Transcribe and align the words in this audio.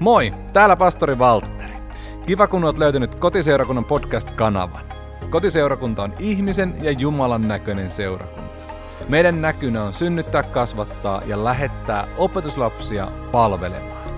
Moi, 0.00 0.30
täällä 0.52 0.76
pastori 0.76 1.18
Valtteri. 1.18 1.74
Kiva 2.26 2.46
kun 2.46 2.64
olet 2.64 2.78
löytänyt 2.78 3.14
Kotiseurakunnan 3.14 3.84
podcast-kanavan. 3.84 4.84
Kotiseurakunta 5.30 6.02
on 6.02 6.14
ihmisen 6.18 6.74
ja 6.82 6.90
Jumalan 6.90 7.48
näköinen 7.48 7.90
seurakunta. 7.90 8.74
Meidän 9.08 9.42
näkynä 9.42 9.84
on 9.84 9.92
synnyttää, 9.92 10.42
kasvattaa 10.42 11.22
ja 11.26 11.44
lähettää 11.44 12.08
opetuslapsia 12.18 13.08
palvelemaan. 13.32 14.10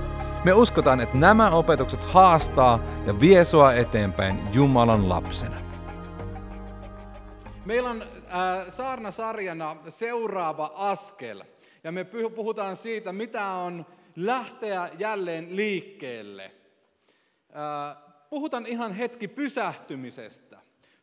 Me 0.45 0.53
uskotaan, 0.53 1.01
että 1.01 1.19
nämä 1.19 1.51
opetukset 1.51 2.05
haastaa 2.05 2.81
ja 3.07 3.21
vie 3.21 3.45
sua 3.45 3.73
eteenpäin 3.73 4.41
Jumalan 4.53 5.09
lapsena. 5.09 5.57
Meillä 7.65 7.91
on 7.91 8.03
äh, 8.03 8.09
saarna-sarjana 8.69 9.77
seuraava 9.89 10.73
askel. 10.77 11.45
Ja 11.85 11.93
me 11.93 12.05
puhutaan 12.37 12.77
siitä, 12.77 13.13
mitä 13.13 13.47
on 13.47 13.87
lähteä 14.27 14.91
jälleen 14.99 15.57
liikkeelle. 15.57 16.51
Puhutaan 18.31 18.67
ihan 18.67 18.93
hetki 18.93 19.29
pysähtymisestä. 19.29 20.59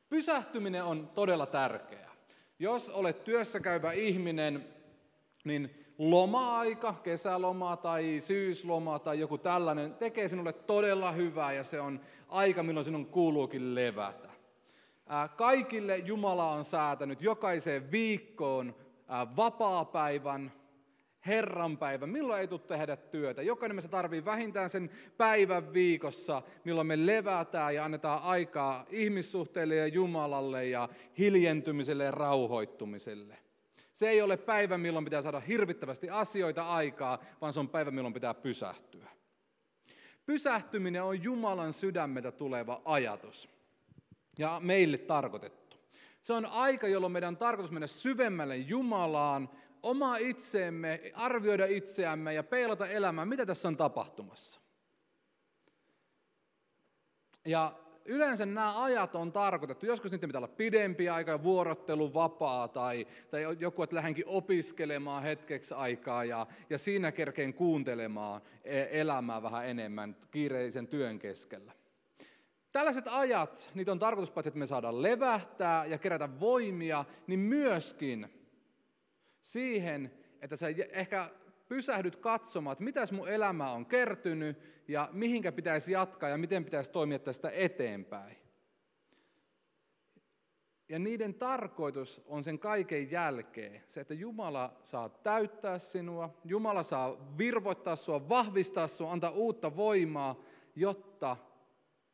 Pysähtyminen 0.09 0.83
on 0.83 1.07
todella 1.07 1.45
tärkeää. 1.45 2.11
Jos 2.59 2.89
olet 2.89 3.23
työssä 3.23 3.59
käyvä 3.59 3.91
ihminen, 3.91 4.67
niin 5.43 5.75
loma-aika, 5.97 6.93
kesäloma 7.03 7.77
tai 7.77 8.17
syysloma 8.19 8.99
tai 8.99 9.19
joku 9.19 9.37
tällainen 9.37 9.93
tekee 9.93 10.27
sinulle 10.27 10.53
todella 10.53 11.11
hyvää 11.11 11.53
ja 11.53 11.63
se 11.63 11.81
on 11.81 11.99
aika, 12.29 12.63
milloin 12.63 12.85
sinun 12.85 13.05
kuuluukin 13.05 13.75
levätä. 13.75 14.29
Kaikille 15.35 15.97
Jumala 15.97 16.51
on 16.51 16.63
säätänyt 16.63 17.21
jokaiseen 17.21 17.91
viikkoon 17.91 18.75
vapaa-päivän, 19.35 20.51
Herran 21.25 21.77
päivä, 21.77 22.07
milloin 22.07 22.41
ei 22.41 22.47
tule 22.47 22.59
tehdä 22.59 22.95
työtä. 22.95 23.41
Jokainen 23.41 23.75
meistä 23.75 23.91
tarvii 23.91 24.25
vähintään 24.25 24.69
sen 24.69 24.89
päivän 25.17 25.73
viikossa, 25.73 26.41
milloin 26.63 26.87
me 26.87 27.05
levätään 27.05 27.75
ja 27.75 27.85
annetaan 27.85 28.21
aikaa 28.23 28.85
ihmissuhteille 28.89 29.75
ja 29.75 29.87
Jumalalle 29.87 30.67
ja 30.67 30.89
hiljentymiselle 31.17 32.03
ja 32.03 32.11
rauhoittumiselle. 32.11 33.37
Se 33.93 34.09
ei 34.09 34.21
ole 34.21 34.37
päivä, 34.37 34.77
milloin 34.77 35.05
pitää 35.05 35.21
saada 35.21 35.39
hirvittävästi 35.39 36.09
asioita 36.09 36.69
aikaa, 36.69 37.23
vaan 37.41 37.53
se 37.53 37.59
on 37.59 37.69
päivä, 37.69 37.91
milloin 37.91 38.13
pitää 38.13 38.33
pysähtyä. 38.33 39.09
Pysähtyminen 40.25 41.03
on 41.03 41.23
Jumalan 41.23 41.73
sydämeltä 41.73 42.31
tuleva 42.31 42.81
ajatus 42.85 43.49
ja 44.37 44.59
meille 44.63 44.97
tarkoitettu. 44.97 45.77
Se 46.21 46.33
on 46.33 46.45
aika, 46.45 46.87
jolloin 46.87 47.13
meidän 47.13 47.27
on 47.27 47.37
tarkoitus 47.37 47.71
mennä 47.71 47.87
syvemmälle 47.87 48.57
Jumalaan, 48.57 49.49
oma 49.85 50.17
itseemme, 50.17 51.01
arvioida 51.13 51.65
itseämme 51.65 52.33
ja 52.33 52.43
peilata 52.43 52.87
elämää, 52.87 53.25
mitä 53.25 53.45
tässä 53.45 53.67
on 53.67 53.77
tapahtumassa. 53.77 54.59
Ja 57.45 57.73
yleensä 58.05 58.45
nämä 58.45 58.83
ajat 58.83 59.15
on 59.15 59.31
tarkoitettu, 59.31 59.85
joskus 59.85 60.11
niitä 60.11 60.27
pitää 60.27 60.39
olla 60.39 60.47
pidempi 60.47 61.09
aika, 61.09 61.43
vuorottelu 61.43 62.13
vapaa 62.13 62.67
tai, 62.67 63.07
tai 63.31 63.57
joku, 63.59 63.83
että 63.83 63.95
lähdenkin 63.95 64.27
opiskelemaan 64.27 65.23
hetkeksi 65.23 65.73
aikaa 65.73 66.25
ja, 66.25 66.47
ja 66.69 66.77
siinä 66.77 67.11
kerkeen 67.11 67.53
kuuntelemaan 67.53 68.41
e, 68.63 69.01
elämää 69.01 69.43
vähän 69.43 69.67
enemmän 69.67 70.15
kiireisen 70.31 70.87
työn 70.87 71.19
keskellä. 71.19 71.71
Tällaiset 72.71 73.07
ajat, 73.07 73.71
niitä 73.75 73.91
on 73.91 73.99
tarkoitus 73.99 74.31
paitsi, 74.31 74.47
että 74.47 74.59
me 74.59 74.67
saadaan 74.67 75.01
levähtää 75.01 75.85
ja 75.85 75.97
kerätä 75.97 76.39
voimia, 76.39 77.05
niin 77.27 77.39
myöskin 77.39 78.34
siihen, 79.45 80.11
että 80.41 80.55
sä 80.55 80.67
ehkä 80.91 81.29
pysähdyt 81.67 82.15
katsomaan, 82.15 82.71
että 82.71 82.83
mitäs 82.83 83.11
mun 83.11 83.29
elämä 83.29 83.71
on 83.71 83.85
kertynyt 83.85 84.57
ja 84.87 85.09
mihinkä 85.11 85.51
pitäisi 85.51 85.91
jatkaa 85.91 86.29
ja 86.29 86.37
miten 86.37 86.65
pitäisi 86.65 86.91
toimia 86.91 87.19
tästä 87.19 87.49
eteenpäin. 87.49 88.37
Ja 90.89 90.99
niiden 90.99 91.33
tarkoitus 91.33 92.21
on 92.25 92.43
sen 92.43 92.59
kaiken 92.59 93.11
jälkeen 93.11 93.83
se, 93.87 94.01
että 94.01 94.13
Jumala 94.13 94.79
saa 94.83 95.09
täyttää 95.09 95.79
sinua, 95.79 96.41
Jumala 96.45 96.83
saa 96.83 97.37
virvoittaa 97.37 97.95
sinua, 97.95 98.29
vahvistaa 98.29 98.87
sinua, 98.87 99.11
antaa 99.11 99.31
uutta 99.31 99.75
voimaa, 99.75 100.43
jotta 100.75 101.37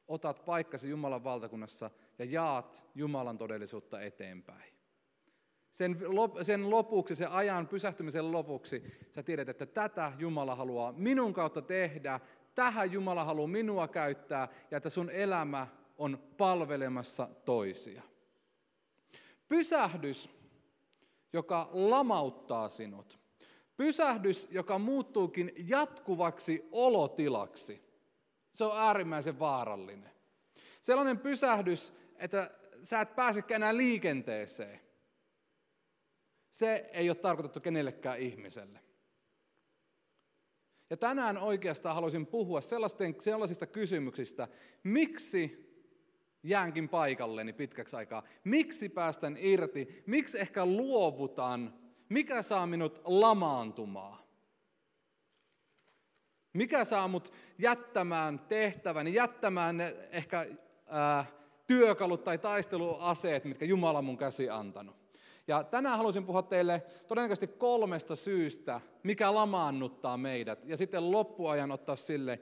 otat 0.07 0.45
paikkasi 0.45 0.89
Jumalan 0.89 1.23
valtakunnassa 1.23 1.91
ja 2.19 2.25
jaat 2.25 2.85
Jumalan 2.95 3.37
todellisuutta 3.37 4.01
eteenpäin. 4.01 4.70
Sen, 5.71 5.99
sen 6.41 6.69
lopuksi, 6.69 7.15
sen 7.15 7.31
ajan 7.31 7.67
pysähtymisen 7.67 8.31
lopuksi, 8.31 8.83
sä 9.11 9.23
tiedät, 9.23 9.49
että 9.49 9.65
tätä 9.65 10.13
Jumala 10.17 10.55
haluaa 10.55 10.91
minun 10.91 11.33
kautta 11.33 11.61
tehdä, 11.61 12.19
tähän 12.55 12.91
Jumala 12.91 13.23
haluaa 13.25 13.47
minua 13.47 13.87
käyttää 13.87 14.47
ja 14.71 14.77
että 14.77 14.89
sun 14.89 15.09
elämä 15.09 15.67
on 15.97 16.19
palvelemassa 16.37 17.29
toisia. 17.45 18.01
Pysähdys, 19.47 20.29
joka 21.33 21.69
lamauttaa 21.71 22.69
sinut. 22.69 23.19
Pysähdys, 23.77 24.47
joka 24.51 24.79
muuttuukin 24.79 25.51
jatkuvaksi 25.57 26.67
olotilaksi. 26.71 27.81
Se 28.51 28.63
on 28.63 28.79
äärimmäisen 28.79 29.39
vaarallinen. 29.39 30.11
Sellainen 30.81 31.19
pysähdys, 31.19 31.93
että 32.15 32.51
sä 32.83 33.01
et 33.01 33.15
pääsekään 33.15 33.61
enää 33.61 33.77
liikenteeseen. 33.77 34.79
Se 36.51 36.89
ei 36.93 37.09
ole 37.09 37.15
tarkoitettu 37.15 37.59
kenellekään 37.59 38.19
ihmiselle. 38.19 38.79
Ja 40.89 40.97
tänään 40.97 41.37
oikeastaan 41.37 41.95
haluaisin 41.95 42.25
puhua 42.25 42.61
sellaisista 43.19 43.67
kysymyksistä, 43.67 44.47
miksi 44.83 45.71
jäänkin 46.43 46.89
paikalleni 46.89 47.53
pitkäksi 47.53 47.95
aikaa, 47.95 48.23
miksi 48.43 48.89
päästän 48.89 49.37
irti, 49.39 50.03
miksi 50.05 50.39
ehkä 50.39 50.65
luovutan, 50.65 51.73
mikä 52.09 52.41
saa 52.41 52.67
minut 52.67 53.01
lamaantumaan. 53.05 54.23
Mikä 56.53 56.83
saa 56.83 57.07
mut 57.07 57.33
jättämään 57.57 58.39
tehtävän, 58.39 59.13
jättämään 59.13 59.77
ne 59.77 59.95
ehkä 60.11 60.45
ää, 60.85 61.25
työkalut 61.67 62.23
tai 62.23 62.37
taisteluaseet, 62.37 63.45
mitkä 63.45 63.65
Jumala 63.65 64.01
mun 64.01 64.17
käsi 64.17 64.49
antanut. 64.49 65.00
Ja 65.47 65.63
tänään 65.63 65.97
haluaisin 65.97 66.25
puhua 66.25 66.41
teille 66.41 66.83
todennäköisesti 67.07 67.47
kolmesta 67.47 68.15
syystä, 68.15 68.81
mikä 69.03 69.35
lamaannuttaa 69.35 70.17
meidät. 70.17 70.59
Ja 70.65 70.77
sitten 70.77 71.11
loppuajan 71.11 71.71
ottaa 71.71 71.95
sille 71.95 72.39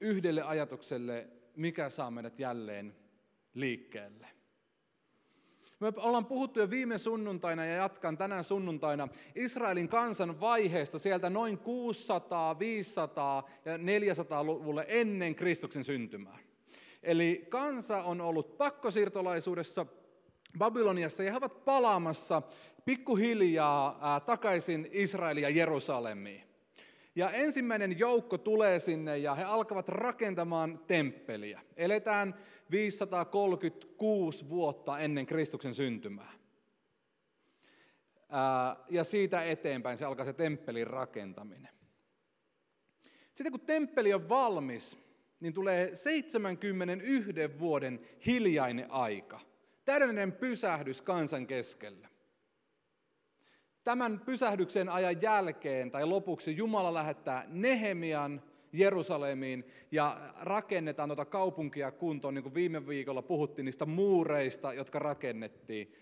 yhdelle 0.00 0.42
ajatukselle, 0.42 1.28
mikä 1.56 1.90
saa 1.90 2.10
meidät 2.10 2.38
jälleen 2.38 2.96
liikkeelle. 3.54 4.26
Me 5.80 5.92
ollaan 5.96 6.26
puhuttu 6.26 6.60
jo 6.60 6.70
viime 6.70 6.98
sunnuntaina 6.98 7.64
ja 7.64 7.76
jatkan 7.76 8.18
tänään 8.18 8.44
sunnuntaina 8.44 9.08
Israelin 9.34 9.88
kansan 9.88 10.40
vaiheesta 10.40 10.98
sieltä 10.98 11.30
noin 11.30 11.58
600, 11.58 12.58
500 12.58 13.48
ja 13.64 13.76
400-luvulle 13.76 14.84
ennen 14.88 15.34
Kristuksen 15.34 15.84
syntymää. 15.84 16.38
Eli 17.02 17.46
kansa 17.48 17.98
on 17.98 18.20
ollut 18.20 18.58
pakkosiirtolaisuudessa 18.58 19.86
Babyloniassa 20.58 21.22
ja 21.22 21.30
he 21.30 21.36
ovat 21.36 21.64
palaamassa 21.64 22.42
pikkuhiljaa 22.84 24.20
takaisin 24.26 24.88
Israelin 24.92 25.42
ja 25.42 25.50
Jerusalemiin. 25.50 26.42
Ja 27.14 27.30
ensimmäinen 27.30 27.98
joukko 27.98 28.38
tulee 28.38 28.78
sinne 28.78 29.18
ja 29.18 29.34
he 29.34 29.44
alkavat 29.44 29.88
rakentamaan 29.88 30.80
temppeliä. 30.86 31.60
Eletään 31.76 32.34
536 32.70 34.48
vuotta 34.48 34.98
ennen 34.98 35.26
Kristuksen 35.26 35.74
syntymää. 35.74 36.32
Ää, 38.28 38.76
ja 38.90 39.04
siitä 39.04 39.42
eteenpäin 39.42 39.98
se 39.98 40.04
alkaa 40.04 40.24
se 40.24 40.32
temppelin 40.32 40.86
rakentaminen. 40.86 41.74
Sitten 43.34 43.52
kun 43.52 43.60
temppeli 43.60 44.14
on 44.14 44.28
valmis, 44.28 44.98
niin 45.40 45.52
tulee 45.52 45.94
71 45.94 47.58
vuoden 47.58 48.00
hiljainen 48.26 48.90
aika– 48.90 49.40
täydellinen 49.86 50.32
pysähdys 50.32 51.02
kansan 51.02 51.46
keskellä. 51.46 52.08
Tämän 53.84 54.20
pysähdyksen 54.20 54.88
ajan 54.88 55.22
jälkeen 55.22 55.90
tai 55.90 56.06
lopuksi 56.06 56.56
Jumala 56.56 56.94
lähettää 56.94 57.44
Nehemian 57.48 58.42
Jerusalemiin 58.72 59.64
ja 59.92 60.20
rakennetaan 60.40 61.08
tuota 61.08 61.24
kaupunkia 61.24 61.92
kuntoon, 61.92 62.34
niin 62.34 62.42
kuin 62.42 62.54
viime 62.54 62.86
viikolla 62.86 63.22
puhuttiin 63.22 63.64
niistä 63.64 63.86
muureista, 63.86 64.72
jotka 64.72 64.98
rakennettiin. 64.98 65.94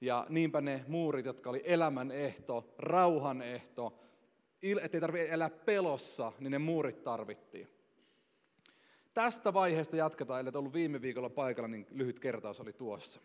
Ja 0.00 0.26
niinpä 0.28 0.60
ne 0.60 0.84
muurit, 0.88 1.26
jotka 1.26 1.50
oli 1.50 1.62
elämän 1.64 2.10
ehto, 2.10 2.74
rauhan 2.78 3.42
ehto, 3.42 3.98
ettei 4.82 5.00
tarvitse 5.00 5.28
elää 5.28 5.50
pelossa, 5.50 6.32
niin 6.38 6.50
ne 6.50 6.58
muurit 6.58 7.04
tarvittiin. 7.04 7.77
Tästä 9.18 9.54
vaiheesta 9.54 9.96
jatketaan, 9.96 10.40
ellei 10.40 10.52
ollut 10.54 10.72
viime 10.72 11.02
viikolla 11.02 11.30
paikalla, 11.30 11.68
niin 11.68 11.86
lyhyt 11.90 12.20
kertaus 12.20 12.60
oli 12.60 12.72
tuossa. 12.72 13.20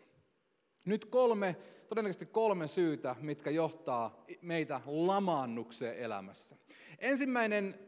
Nyt 0.84 1.04
kolme, 1.04 1.56
todennäköisesti 1.88 2.26
kolme 2.26 2.68
syytä, 2.68 3.16
mitkä 3.20 3.50
johtaa 3.50 4.24
meitä 4.42 4.80
lamaannukseen 4.86 5.98
elämässä. 5.98 6.56
Ensimmäinen 6.98 7.78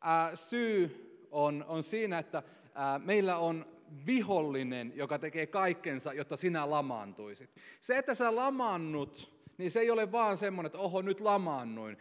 ää, 0.00 0.36
syy 0.36 0.90
on, 1.30 1.64
on 1.68 1.82
siinä, 1.82 2.18
että 2.18 2.42
ää, 2.74 2.98
meillä 2.98 3.36
on 3.36 3.66
vihollinen, 4.06 4.92
joka 4.94 5.18
tekee 5.18 5.46
kaikkensa, 5.46 6.12
jotta 6.12 6.36
sinä 6.36 6.70
lamaantuisit. 6.70 7.50
Se, 7.80 7.98
että 7.98 8.14
sä 8.14 8.36
lamaannut, 8.36 9.33
niin 9.58 9.70
se 9.70 9.80
ei 9.80 9.90
ole 9.90 10.12
vaan 10.12 10.36
semmoinen, 10.36 10.66
että 10.66 10.78
oho, 10.78 11.02
nyt 11.02 11.20
lamaannuin. 11.20 11.96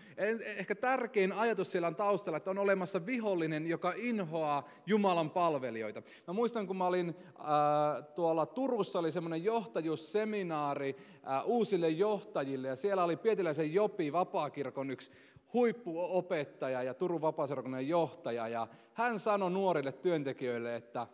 Ehkä 0.58 0.76
tärkein 0.76 1.32
ajatus 1.32 1.72
siellä 1.72 1.88
on 1.88 1.96
taustalla, 1.96 2.38
että 2.38 2.52
on 2.52 2.58
olemassa 2.58 3.06
vihollinen, 3.06 3.68
joka 3.68 3.94
inhoaa 3.96 4.70
Jumalan 4.86 5.30
palvelijoita. 5.30 6.02
Mä 6.28 6.34
muistan, 6.34 6.68
kun 6.68 6.78
mä 6.78 6.88
olin 6.88 7.10
äh, 7.10 8.06
tuolla 8.16 8.46
Turussa, 8.46 9.00
oli 9.00 9.12
semmoinen 9.12 9.44
johtajuusseminaari 9.44 10.96
äh, 11.28 11.46
uusille 11.46 11.90
johtajille, 11.90 12.68
ja 12.68 12.76
siellä 12.76 13.04
oli 13.04 13.16
Pietiläisen 13.16 13.74
Jopi, 13.74 14.14
vapaakirkon 14.14 14.92
yksi 14.92 15.12
huippuopettaja 15.54 16.84
ja 16.84 16.94
Turun 16.94 17.22
vapaaseurakunnan 17.22 17.88
johtaja, 17.88 18.48
ja 18.48 18.68
hän 18.94 19.20
sanoi 19.20 19.52
nuorille 19.52 19.92
työntekijöille, 19.92 20.76
että 20.76 21.08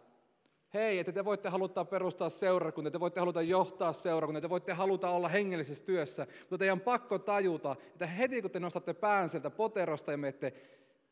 hei, 0.74 1.00
että 1.00 1.12
te 1.12 1.26
voitte 1.26 1.50
haluta 1.50 1.86
perustaa 1.86 2.30
seurakuntia, 2.30 2.92
te 2.92 3.00
voitte 3.00 3.20
haluta 3.20 3.42
johtaa 3.42 3.94
seurakuntia, 3.94 4.42
te 4.42 4.50
voitte 4.50 4.74
haluta 4.74 5.10
olla 5.10 5.28
hengellisessä 5.28 5.86
työssä, 5.86 6.28
mutta 6.40 6.58
teidän 6.58 6.80
pakko 6.80 7.20
tajuta, 7.20 7.76
että 7.88 8.08
heti 8.08 8.42
kun 8.42 8.52
te 8.52 8.60
nostatte 8.60 8.94
pään 8.94 9.30
sieltä 9.30 9.50
poterosta 9.50 10.12
ja 10.12 10.18
menette 10.18 10.54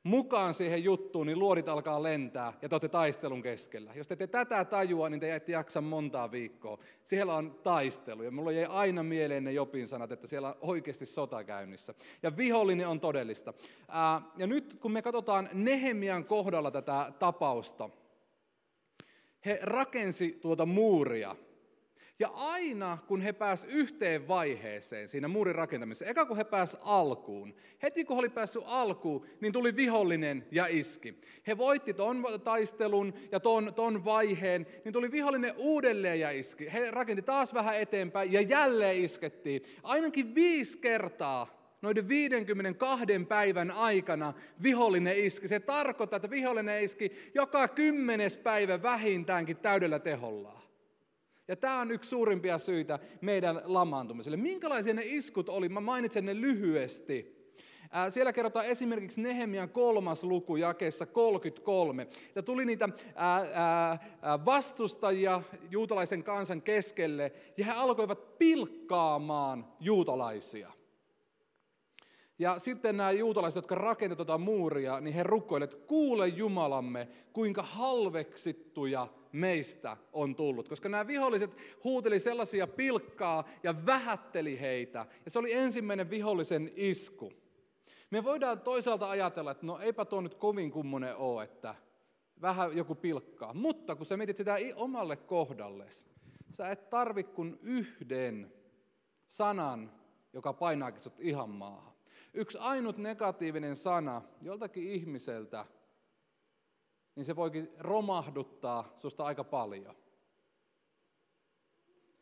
mukaan 0.04 0.54
siihen 0.54 0.84
juttuun, 0.84 1.28
niin 1.28 1.40
luodit 1.40 1.68
alkaa 1.68 2.04
lentää 2.04 2.54
ja 2.62 2.70
te 2.70 2.76
olette 2.76 2.90
taistelun 2.90 3.42
keskellä. 3.42 3.94
Jos 3.96 4.08
te 4.08 4.14
ette 4.14 4.28
tätä 4.28 4.66
tajua, 4.66 5.10
niin 5.10 5.20
te 5.20 5.36
ette 5.36 5.52
jaksa 5.52 5.82
montaa 5.82 6.32
viikkoa. 6.32 6.78
Siellä 7.04 7.36
on 7.36 7.60
taistelu 7.64 8.24
ja 8.24 8.32
mulla 8.32 8.52
jäi 8.52 8.66
aina 8.66 9.04
mieleen 9.04 9.44
ne 9.44 9.52
Jopin 9.52 9.88
sanat, 9.88 10.12
että 10.12 10.28
siellä 10.28 10.48
on 10.48 10.56
oikeasti 10.62 11.06
sota 11.06 11.44
käynnissä. 11.44 11.94
Ja 12.24 12.38
vihollinen 12.38 12.88
on 12.88 13.00
todellista. 13.00 13.54
ja 14.38 14.48
nyt 14.48 14.78
kun 14.82 14.92
me 14.92 15.02
katsotaan 15.02 15.50
Nehemian 15.54 16.26
kohdalla 16.26 16.72
tätä 16.72 17.14
tapausta, 17.20 17.90
he 19.46 19.60
rakensi 19.62 20.38
tuota 20.42 20.66
muuria. 20.66 21.36
Ja 22.20 22.28
aina 22.34 22.98
kun 23.08 23.22
he 23.22 23.34
pääs 23.34 23.66
yhteen 23.70 24.28
vaiheeseen 24.28 25.08
siinä 25.08 25.28
muurin 25.28 25.56
rakentamisessa, 25.56 26.06
eka 26.06 26.26
kun 26.26 26.38
he 26.38 26.44
pääs 26.44 26.78
alkuun, 26.82 27.54
heti 27.82 28.06
kun 28.06 28.16
he 28.16 28.20
oli 28.20 28.30
päässyt 28.30 28.64
alkuun, 28.66 29.26
niin 29.42 29.54
tuli 29.54 29.76
vihollinen 29.76 30.46
ja 30.52 30.68
iski. 30.68 31.22
He 31.48 31.58
voitti 31.58 31.94
ton 31.94 32.26
taistelun 32.44 33.14
ja 33.32 33.40
ton, 33.40 33.74
ton 33.74 34.06
vaiheen, 34.06 34.68
niin 34.86 34.94
tuli 34.94 35.12
vihollinen 35.12 35.52
uudelleen 35.58 36.20
ja 36.20 36.32
iski. 36.32 36.74
He 36.74 36.92
rakenti 36.92 37.22
taas 37.22 37.54
vähän 37.54 37.78
eteenpäin 37.78 38.34
ja 38.34 38.42
jälleen 38.42 38.98
iskettiin. 38.98 39.62
Ainakin 39.84 40.36
viisi 40.36 40.78
kertaa 40.78 41.57
noiden 41.82 42.08
52 42.08 43.06
päivän 43.28 43.72
aikana 43.72 44.34
vihollinen 44.64 45.18
iski. 45.18 45.48
Se 45.48 45.60
tarkoittaa, 45.60 46.18
että 46.18 46.30
vihollinen 46.30 46.84
iski 46.84 47.12
joka 47.36 47.68
kymmenes 47.68 48.38
päivä 48.38 48.82
vähintäänkin 48.82 49.58
täydellä 49.58 50.00
tehollaan. 50.00 50.62
Ja 51.48 51.56
tämä 51.56 51.82
on 51.82 51.92
yksi 51.92 52.10
suurimpia 52.10 52.58
syitä 52.58 53.00
meidän 53.22 53.62
lamaantumiselle. 53.66 54.38
Minkälaisia 54.38 54.94
ne 54.94 55.02
iskut 55.06 55.50
oli? 55.50 55.70
Mä 55.70 55.80
mainitsen 55.80 56.26
ne 56.26 56.36
lyhyesti. 56.36 57.38
Siellä 58.10 58.34
kerrotaan 58.34 58.66
esimerkiksi 58.66 59.22
Nehemian 59.22 59.70
kolmas 59.70 60.24
luku 60.24 60.56
jakeessa 60.56 61.06
33. 61.06 62.08
Ja 62.36 62.44
tuli 62.44 62.66
niitä 62.66 62.90
vastustajia 64.46 65.42
juutalaisen 65.72 66.24
kansan 66.24 66.62
keskelle, 66.62 67.32
ja 67.58 67.66
he 67.66 67.72
alkoivat 67.72 68.38
pilkkaamaan 68.38 69.68
juutalaisia. 69.80 70.72
Ja 72.40 72.60
sitten 72.60 72.98
nämä 72.98 73.12
juutalaiset, 73.12 73.56
jotka 73.56 73.76
rakentavat 73.76 74.18
tuota 74.18 74.38
muuria, 74.38 75.00
niin 75.00 75.14
he 75.14 75.24
rukoilevat, 75.24 75.74
kuule 75.74 76.28
Jumalamme, 76.28 77.08
kuinka 77.34 77.64
halveksittuja 77.64 79.08
meistä 79.32 79.98
on 80.14 80.36
tullut. 80.36 80.70
Koska 80.70 80.90
nämä 80.90 81.08
viholliset 81.08 81.52
huuteli 81.84 82.20
sellaisia 82.20 82.68
pilkkaa 82.68 83.44
ja 83.64 83.86
vähätteli 83.86 84.60
heitä. 84.60 85.06
Ja 85.26 85.32
se 85.32 85.40
oli 85.40 85.54
ensimmäinen 85.54 86.10
vihollisen 86.10 86.72
isku. 86.76 87.34
Me 88.10 88.24
voidaan 88.24 88.60
toisaalta 88.60 89.10
ajatella, 89.10 89.52
että 89.52 89.66
no 89.66 89.80
eipä 89.80 90.06
tuo 90.06 90.22
nyt 90.22 90.36
kovin 90.36 90.72
kummonen 90.72 91.16
ole, 91.16 91.44
että 91.44 91.76
vähän 92.42 92.78
joku 92.78 92.96
pilkkaa. 92.96 93.54
Mutta 93.54 93.96
kun 93.96 94.06
sä 94.06 94.18
mietit 94.18 94.38
sitä 94.38 94.56
omalle 94.76 95.16
kohdalles, 95.16 96.06
sä 96.52 96.70
et 96.70 96.90
tarvi 96.90 97.24
kuin 97.24 97.60
yhden 97.62 98.54
sanan, 99.28 99.92
joka 100.34 100.54
painaakin 100.54 101.02
sut 101.02 101.20
ihan 101.20 101.50
maahan. 101.50 101.97
Yksi 102.38 102.58
ainut 102.58 102.98
negatiivinen 102.98 103.76
sana 103.76 104.22
joltakin 104.42 104.88
ihmiseltä, 104.88 105.66
niin 107.16 107.26
se 107.26 107.36
voikin 107.36 107.70
romahduttaa 107.80 108.94
susta 108.96 109.24
aika 109.24 109.44
paljon. 109.44 109.96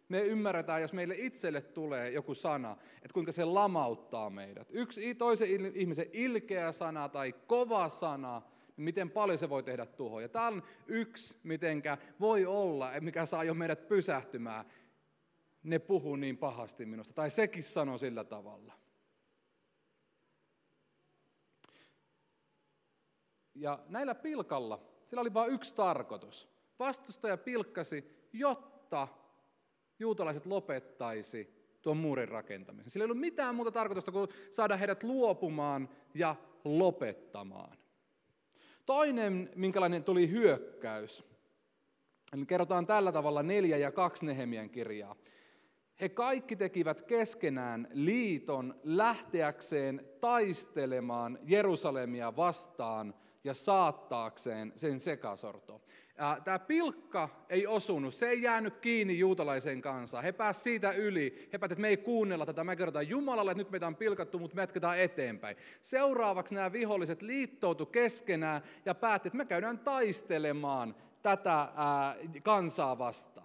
Me 0.09 0.21
ymmärretään, 0.21 0.81
jos 0.81 0.93
meille 0.93 1.15
itselle 1.17 1.61
tulee 1.61 2.11
joku 2.11 2.35
sana, 2.35 2.77
että 2.95 3.13
kuinka 3.13 3.31
se 3.31 3.45
lamauttaa 3.45 4.29
meidät. 4.29 4.67
Yksi 4.71 5.15
toisen 5.15 5.47
ihmisen 5.75 6.09
ilkeä 6.13 6.71
sana 6.71 7.09
tai 7.09 7.33
kova 7.47 7.89
sana, 7.89 8.41
niin 8.77 8.85
miten 8.85 9.11
paljon 9.11 9.37
se 9.37 9.49
voi 9.49 9.63
tehdä 9.63 9.85
tuhoa. 9.85 10.21
Ja 10.21 10.29
tämä 10.29 10.47
on 10.47 10.63
yksi, 10.87 11.37
mitenkä 11.43 11.97
voi 12.19 12.45
olla, 12.45 12.91
mikä 13.01 13.25
saa 13.25 13.43
jo 13.43 13.53
meidät 13.53 13.87
pysähtymään. 13.87 14.65
Ne 15.63 15.79
puhuu 15.79 16.15
niin 16.15 16.37
pahasti 16.37 16.85
minusta, 16.85 17.13
tai 17.13 17.29
sekin 17.29 17.63
sanoo 17.63 17.97
sillä 17.97 18.23
tavalla. 18.23 18.84
Ja 23.55 23.79
näillä 23.89 24.15
pilkalla, 24.15 24.81
sillä 25.05 25.21
oli 25.21 25.33
vain 25.33 25.51
yksi 25.51 25.75
tarkoitus. 25.75 26.49
Vastustaja 26.79 27.37
pilkkasi, 27.37 28.27
jotta 28.33 29.07
juutalaiset 29.99 30.45
lopettaisi 30.45 31.55
tuon 31.81 31.97
muurin 31.97 32.29
rakentamisen. 32.29 32.89
Sillä 32.89 33.03
ei 33.03 33.05
ollut 33.05 33.19
mitään 33.19 33.55
muuta 33.55 33.71
tarkoitusta 33.71 34.11
kuin 34.11 34.27
saada 34.51 34.77
heidät 34.77 35.03
luopumaan 35.03 35.89
ja 36.13 36.35
lopettamaan. 36.63 37.77
Toinen, 38.85 39.49
minkälainen 39.55 40.03
tuli 40.03 40.29
hyökkäys, 40.29 41.23
eli 42.33 42.45
kerrotaan 42.45 42.87
tällä 42.87 43.11
tavalla 43.11 43.43
neljä 43.43 43.77
ja 43.77 43.91
kaksi 43.91 44.25
Nehemian 44.25 44.69
kirjaa. 44.69 45.15
He 46.01 46.09
kaikki 46.09 46.55
tekivät 46.55 47.01
keskenään 47.01 47.87
liiton 47.91 48.79
lähteäkseen 48.83 50.09
taistelemaan 50.21 51.39
Jerusalemia 51.43 52.35
vastaan 52.35 53.13
ja 53.45 53.53
saattaakseen 53.53 54.73
sen 54.75 54.99
sekasorto. 54.99 55.81
Tämä 56.43 56.59
pilkka 56.59 57.29
ei 57.49 57.67
osunut, 57.67 58.13
se 58.13 58.29
ei 58.29 58.41
jäänyt 58.41 58.77
kiinni 58.77 59.19
juutalaiseen 59.19 59.81
kansaan. 59.81 60.23
He 60.23 60.31
pääsivät 60.31 60.63
siitä 60.63 60.91
yli. 60.91 61.49
He 61.53 61.57
päättivät, 61.57 61.71
että 61.71 61.81
me 61.81 61.87
ei 61.87 61.97
kuunnella 61.97 62.45
tätä, 62.45 62.63
me 62.63 62.75
kerrotaan 62.75 63.09
Jumalalle, 63.09 63.51
että 63.51 63.63
nyt 63.63 63.71
meitä 63.71 63.87
on 63.87 63.95
pilkattu, 63.95 64.39
mutta 64.39 64.55
me 64.55 64.61
jatketaan 64.61 64.99
eteenpäin. 64.99 65.57
Seuraavaksi 65.81 66.55
nämä 66.55 66.71
viholliset 66.71 67.21
liittoutu 67.21 67.85
keskenään 67.85 68.61
ja 68.85 68.95
päättivät, 68.95 69.33
että 69.33 69.37
me 69.37 69.45
käydään 69.45 69.79
taistelemaan 69.79 70.95
tätä 71.21 71.67
kansaa 72.43 72.97
vastaan. 72.97 73.44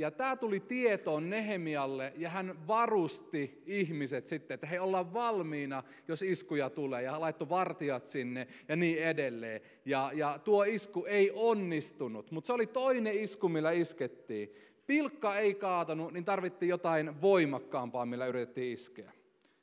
Ja 0.00 0.10
tämä 0.10 0.36
tuli 0.36 0.60
tietoon 0.60 1.30
Nehemialle 1.30 2.12
ja 2.16 2.28
hän 2.28 2.66
varusti 2.66 3.62
ihmiset 3.66 4.26
sitten, 4.26 4.54
että 4.54 4.66
he 4.66 4.80
ollaan 4.80 5.12
valmiina, 5.12 5.82
jos 6.08 6.22
iskuja 6.22 6.70
tulee 6.70 7.02
ja 7.02 7.20
laittoi 7.20 7.48
vartijat 7.48 8.06
sinne 8.06 8.48
ja 8.68 8.76
niin 8.76 8.98
edelleen. 8.98 9.60
Ja, 9.84 10.10
ja 10.14 10.38
tuo 10.44 10.64
isku 10.64 11.04
ei 11.04 11.30
onnistunut, 11.34 12.30
mutta 12.30 12.46
se 12.46 12.52
oli 12.52 12.66
toinen 12.66 13.18
isku, 13.18 13.48
millä 13.48 13.70
iskettiin. 13.70 14.54
Pilkka 14.86 15.36
ei 15.36 15.54
kaatanut, 15.54 16.12
niin 16.12 16.24
tarvittiin 16.24 16.70
jotain 16.70 17.20
voimakkaampaa, 17.20 18.06
millä 18.06 18.26
yritettiin 18.26 18.72
iskeä. 18.72 19.12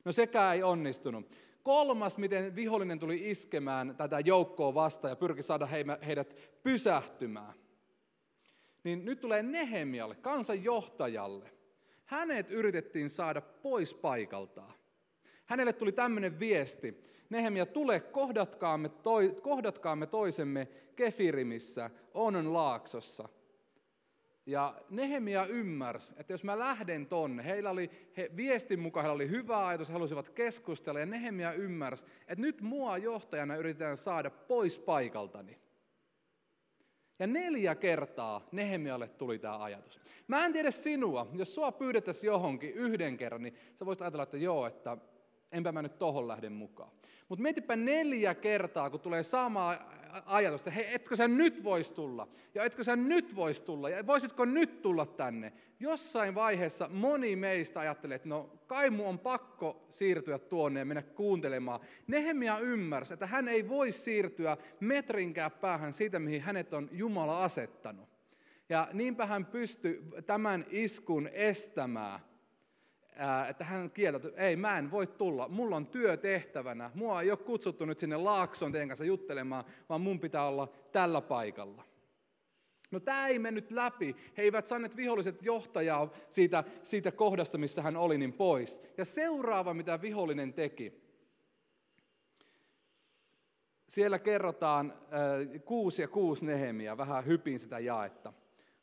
No 0.05 0.11
sekään 0.11 0.55
ei 0.55 0.63
onnistunut. 0.63 1.37
Kolmas, 1.63 2.17
miten 2.17 2.55
vihollinen 2.55 2.99
tuli 2.99 3.29
iskemään 3.29 3.95
tätä 3.97 4.19
joukkoa 4.19 4.73
vastaan 4.73 5.11
ja 5.11 5.15
pyrki 5.15 5.43
saada 5.43 5.67
heidät 6.05 6.35
pysähtymään 6.63 7.53
niin 8.87 9.05
nyt 9.05 9.19
tulee 9.19 9.43
Nehemialle, 9.43 10.15
kansanjohtajalle. 10.15 11.51
Hänet 12.05 12.51
yritettiin 12.51 13.09
saada 13.09 13.41
pois 13.41 13.93
paikaltaan. 13.93 14.73
Hänelle 15.45 15.73
tuli 15.73 15.91
tämmöinen 15.91 16.39
viesti. 16.39 17.03
Nehemia, 17.29 17.65
tule, 17.65 17.99
kohdatkaamme, 17.99 18.89
toi, 18.89 19.35
kohdatkaamme 19.41 20.07
toisemme 20.07 20.67
Kefirimissä, 20.95 21.89
Onon 22.13 22.53
laaksossa. 22.53 23.29
Ja 24.45 24.81
Nehemia 24.89 25.45
ymmärsi, 25.45 26.15
että 26.17 26.33
jos 26.33 26.43
mä 26.43 26.59
lähden 26.59 27.05
tonne, 27.05 27.45
heillä 27.45 27.69
oli, 27.69 27.89
he, 28.17 28.31
viestin 28.35 28.79
mukaan 28.79 29.03
heillä 29.03 29.15
oli 29.15 29.29
hyvä 29.29 29.67
ajatus, 29.67 29.89
he 29.89 29.93
halusivat 29.93 30.29
keskustella, 30.29 30.99
ja 30.99 31.05
Nehemia 31.05 31.53
ymmärsi, 31.53 32.05
että 32.27 32.41
nyt 32.41 32.61
mua 32.61 32.97
johtajana 32.97 33.55
yritetään 33.55 33.97
saada 33.97 34.29
pois 34.29 34.79
paikaltani. 34.79 35.57
Ja 37.19 37.27
neljä 37.27 37.75
kertaa 37.75 38.47
Nehemialle 38.51 39.07
tuli 39.07 39.39
tämä 39.39 39.63
ajatus. 39.63 40.01
Mä 40.27 40.45
en 40.45 40.53
tiedä 40.53 40.71
sinua, 40.71 41.27
jos 41.33 41.55
sua 41.55 41.71
pyydettäisiin 41.71 42.27
johonkin 42.27 42.73
yhden 42.73 43.17
kerran, 43.17 43.41
niin 43.41 43.55
sä 43.75 43.85
voisit 43.85 44.01
ajatella, 44.01 44.23
että 44.23 44.37
joo, 44.37 44.67
että 44.67 44.97
enpä 45.51 45.71
mä 45.71 45.81
nyt 45.81 45.97
tohon 45.97 46.27
lähde 46.27 46.49
mukaan. 46.49 46.91
Mutta 47.29 47.43
mietipä 47.43 47.75
neljä 47.75 48.35
kertaa, 48.35 48.89
kun 48.89 48.99
tulee 48.99 49.23
sama 49.23 49.75
ajatus, 50.25 50.61
että 50.61 50.71
hei, 50.71 50.93
etkö 50.93 51.15
sä 51.15 51.27
nyt 51.27 51.63
vois 51.63 51.91
tulla? 51.91 52.27
Ja 52.55 52.63
etkö 52.63 52.83
sä 52.83 52.95
nyt 52.95 53.35
vois 53.35 53.61
tulla? 53.61 53.89
Ja 53.89 54.07
voisitko 54.07 54.45
nyt 54.45 54.81
tulla 54.81 55.05
tänne? 55.05 55.53
Jossain 55.79 56.35
vaiheessa 56.35 56.89
moni 56.91 57.35
meistä 57.35 57.79
ajattelee, 57.79 58.15
että 58.15 58.29
no 58.29 58.49
kai 58.67 58.89
mu 58.89 59.09
on 59.09 59.19
pakko 59.19 59.85
siirtyä 59.89 60.39
tuonne 60.39 60.79
ja 60.79 60.85
mennä 60.85 61.01
kuuntelemaan. 61.01 61.79
Nehemia 62.07 62.59
ymmärsi, 62.59 63.13
että 63.13 63.27
hän 63.27 63.47
ei 63.47 63.69
voi 63.69 63.91
siirtyä 63.91 64.57
metrinkään 64.79 65.51
päähän 65.51 65.93
siitä, 65.93 66.19
mihin 66.19 66.41
hänet 66.41 66.73
on 66.73 66.89
Jumala 66.91 67.43
asettanut. 67.43 68.09
Ja 68.69 68.87
niinpä 68.93 69.25
hän 69.25 69.45
pystyi 69.45 70.03
tämän 70.25 70.65
iskun 70.69 71.29
estämään 71.33 72.19
että 73.49 73.63
hän 73.63 73.91
kieltäytyi, 73.91 74.39
ei 74.39 74.55
mä 74.55 74.77
en 74.77 74.91
voi 74.91 75.07
tulla, 75.07 75.47
mulla 75.47 75.75
on 75.75 75.87
työ 75.87 76.17
tehtävänä, 76.17 76.91
mua 76.93 77.21
ei 77.21 77.31
ole 77.31 77.37
kutsuttu 77.37 77.85
nyt 77.85 77.99
sinne 77.99 78.17
Laakson 78.17 78.71
teidän 78.71 78.87
kanssa 78.87 79.05
juttelemaan, 79.05 79.65
vaan 79.89 80.01
mun 80.01 80.19
pitää 80.19 80.47
olla 80.47 80.67
tällä 80.91 81.21
paikalla. 81.21 81.83
No 82.91 82.99
tämä 82.99 83.27
ei 83.27 83.39
mennyt 83.39 83.71
läpi. 83.71 84.15
He 84.37 84.43
eivät 84.43 84.67
saaneet 84.67 84.95
viholliset 84.95 85.41
johtajaa 85.41 86.09
siitä, 86.29 86.63
siitä 86.83 87.11
kohdasta, 87.11 87.57
missä 87.57 87.81
hän 87.81 87.97
oli, 87.97 88.17
niin 88.17 88.33
pois. 88.33 88.81
Ja 88.97 89.05
seuraava, 89.05 89.73
mitä 89.73 90.01
vihollinen 90.01 90.53
teki, 90.53 91.07
siellä 93.87 94.19
kerrotaan 94.19 94.93
äh, 95.01 95.63
kuusi 95.65 96.01
ja 96.01 96.07
kuusi 96.07 96.45
Nehemiä, 96.45 96.97
vähän 96.97 97.25
hypin 97.25 97.59
sitä 97.59 97.79
jaetta. 97.79 98.33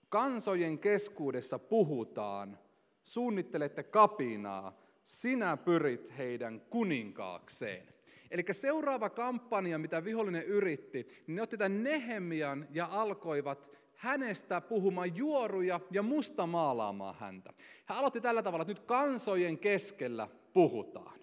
Kansojen 0.09 0.79
keskuudessa 0.79 1.59
puhutaan, 1.59 2.59
suunnittelette 3.05 3.83
kapinaa, 3.83 4.83
sinä 5.05 5.57
pyrit 5.57 6.19
heidän 6.19 6.61
kuninkaakseen. 6.61 7.95
Eli 8.31 8.45
seuraava 8.51 9.11
kampanja, 9.11 9.79
mitä 9.79 10.05
vihollinen 10.05 10.45
yritti, 10.45 11.25
niin 11.27 11.37
ne 11.37 11.43
otti 11.43 11.59
tämän 11.59 11.83
Nehemian 11.83 12.69
ja 12.71 12.89
alkoivat 12.91 13.69
hänestä 13.95 14.61
puhumaan 14.61 15.17
juoruja 15.17 15.81
ja 15.91 16.03
musta 16.03 16.47
maalaamaan 16.47 17.15
häntä. 17.15 17.53
Hän 17.87 17.99
aloitti 17.99 18.21
tällä 18.21 18.43
tavalla, 18.43 18.63
että 18.63 18.75
nyt 18.75 18.87
kansojen 18.87 19.59
keskellä 19.59 20.29
puhutaan. 20.53 21.21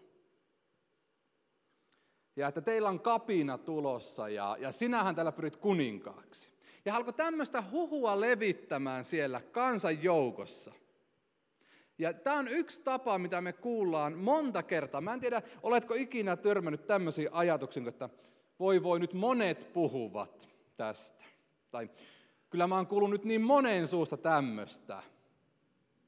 Ja 2.35 2.47
että 2.47 2.61
teillä 2.61 2.89
on 2.89 3.00
kapina 3.00 3.57
tulossa 3.57 4.29
ja, 4.29 4.57
ja 4.59 4.71
sinähän 4.71 5.15
täällä 5.15 5.31
pyrit 5.31 5.55
kuninkaaksi. 5.55 6.51
Ja 6.85 6.95
alkoi 6.95 7.13
tämmöistä 7.13 7.63
huhua 7.71 8.19
levittämään 8.19 9.03
siellä 9.03 9.41
kansan 9.41 10.03
joukossa. 10.03 10.73
Ja 12.01 12.13
tämä 12.13 12.39
on 12.39 12.48
yksi 12.48 12.81
tapa, 12.81 13.17
mitä 13.17 13.41
me 13.41 13.53
kuullaan 13.53 14.17
monta 14.17 14.63
kertaa. 14.63 15.01
Mä 15.01 15.13
en 15.13 15.20
tiedä, 15.20 15.41
oletko 15.63 15.93
ikinä 15.93 16.36
törmännyt 16.36 16.88
tämmöisiin 16.88 17.29
ajatuksiin, 17.31 17.88
että 17.88 18.10
voi 18.60 18.84
voi 18.84 19.00
nyt 19.00 19.13
monet 19.13 19.74
puhuvat 19.74 20.50
tästä. 20.77 21.24
Tai 21.72 21.89
kyllä 22.50 22.67
mä 22.67 22.75
oon 22.75 22.88
kuullut 22.88 23.10
nyt 23.10 23.24
niin 23.24 23.41
moneen 23.41 23.88
suusta 23.88 24.17
tämmöistä. 24.17 25.03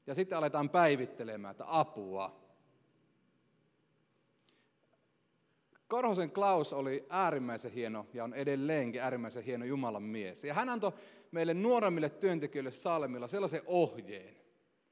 Ja 0.06 0.14
sitten 0.14 0.38
aletaan 0.38 0.70
päivittelemään, 0.70 1.52
että 1.52 1.64
apua. 1.66 2.40
Korhosen 5.88 6.30
Klaus 6.30 6.72
oli 6.72 7.06
äärimmäisen 7.10 7.72
hieno 7.72 8.06
ja 8.12 8.24
on 8.24 8.34
edelleenkin 8.34 9.02
äärimmäisen 9.02 9.44
hieno 9.44 9.64
Jumalan 9.64 10.02
mies. 10.02 10.44
Ja 10.44 10.54
hän 10.54 10.68
antoi 10.68 10.92
meille 11.30 11.54
nuoremmille 11.54 12.08
työntekijöille 12.08 12.70
Salmilla 12.70 13.28
sellaisen 13.28 13.62
ohjeen, 13.66 14.43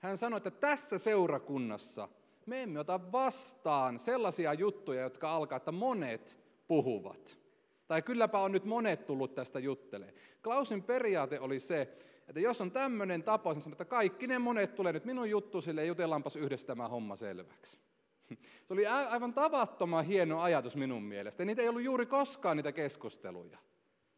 hän 0.02 0.16
sanoi, 0.16 0.36
että 0.36 0.50
tässä 0.50 0.98
seurakunnassa 0.98 2.08
me 2.46 2.62
emme 2.62 2.80
ota 2.80 3.12
vastaan 3.12 3.98
sellaisia 3.98 4.54
juttuja, 4.54 5.02
jotka 5.02 5.30
alkaa, 5.30 5.56
että 5.56 5.72
monet 5.72 6.38
puhuvat. 6.68 7.38
Tai 7.86 8.02
kylläpä 8.02 8.38
on 8.38 8.52
nyt 8.52 8.64
monet 8.64 9.06
tullut 9.06 9.34
tästä 9.34 9.58
juttelemaan. 9.58 10.18
Klausin 10.42 10.82
periaate 10.82 11.40
oli 11.40 11.60
se, 11.60 11.80
että 12.28 12.40
jos 12.40 12.60
on 12.60 12.70
tämmöinen 12.70 13.22
tapaus, 13.22 13.56
niin 13.56 13.62
sanoo, 13.62 13.74
että 13.74 13.84
kaikki 13.84 14.26
ne 14.26 14.38
monet 14.38 14.74
tulee 14.74 14.92
nyt 14.92 15.04
minun 15.04 15.30
juttu 15.30 15.60
sille 15.60 15.86
jutellaanpas 15.86 16.36
yhdessä 16.36 16.66
tämä 16.66 16.88
homma 16.88 17.16
selväksi. 17.16 17.78
Se 18.66 18.74
oli 18.74 18.86
aivan 18.86 19.34
tavattoman 19.34 20.04
hieno 20.04 20.40
ajatus 20.40 20.76
minun 20.76 21.02
mielestä. 21.02 21.44
Niitä 21.44 21.62
ei 21.62 21.68
ollut 21.68 21.82
juuri 21.82 22.06
koskaan 22.06 22.56
niitä 22.56 22.72
keskusteluja. 22.72 23.58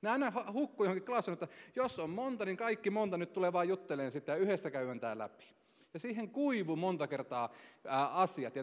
Ne 0.03 0.11
aina 0.11 0.33
hukkui 0.53 0.87
johonkin 0.87 1.07
klassiin, 1.07 1.33
että 1.33 1.49
jos 1.77 1.99
on 1.99 2.11
monta, 2.11 2.45
niin 2.45 2.57
kaikki 2.57 2.91
monta 2.91 3.17
nyt 3.17 3.33
tulee 3.33 3.53
vaan 3.53 3.69
jutteleen 3.69 4.13
sitä 4.13 4.33
ja 4.33 4.39
yhdessä 4.39 4.71
käydään 4.71 5.01
tämä 5.01 5.19
läpi. 5.19 5.45
Ja 5.95 6.01
siihen 6.01 6.31
kuivu 6.31 6.77
monta 6.77 7.07
kertaa 7.07 7.53
ää, 7.87 8.09
asiat. 8.09 8.55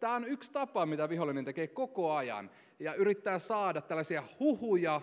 Tämä 0.00 0.14
on 0.14 0.24
yksi 0.24 0.52
tapa, 0.52 0.86
mitä 0.86 1.08
vihollinen 1.08 1.44
tekee 1.44 1.66
koko 1.66 2.12
ajan. 2.12 2.50
Ja 2.78 2.94
yrittää 2.94 3.38
saada 3.38 3.80
tällaisia 3.80 4.22
huhuja, 4.40 5.00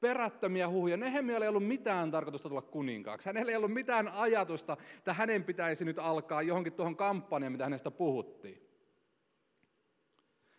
perättömiä 0.00 0.68
huhuja. 0.68 0.96
Nehemialla 0.96 1.44
ei 1.44 1.48
ollut 1.48 1.66
mitään 1.66 2.10
tarkoitusta 2.10 2.48
tulla 2.48 2.62
kuninkaaksi. 2.62 3.28
Hänellä 3.28 3.52
ei 3.52 3.56
ollut 3.56 3.72
mitään 3.72 4.08
ajatusta, 4.08 4.76
että 4.98 5.12
hänen 5.12 5.44
pitäisi 5.44 5.84
nyt 5.84 5.98
alkaa 5.98 6.42
johonkin 6.42 6.72
tuohon 6.72 6.96
kampanjaan, 6.96 7.52
mitä 7.52 7.64
hänestä 7.64 7.90
puhuttiin. 7.90 8.62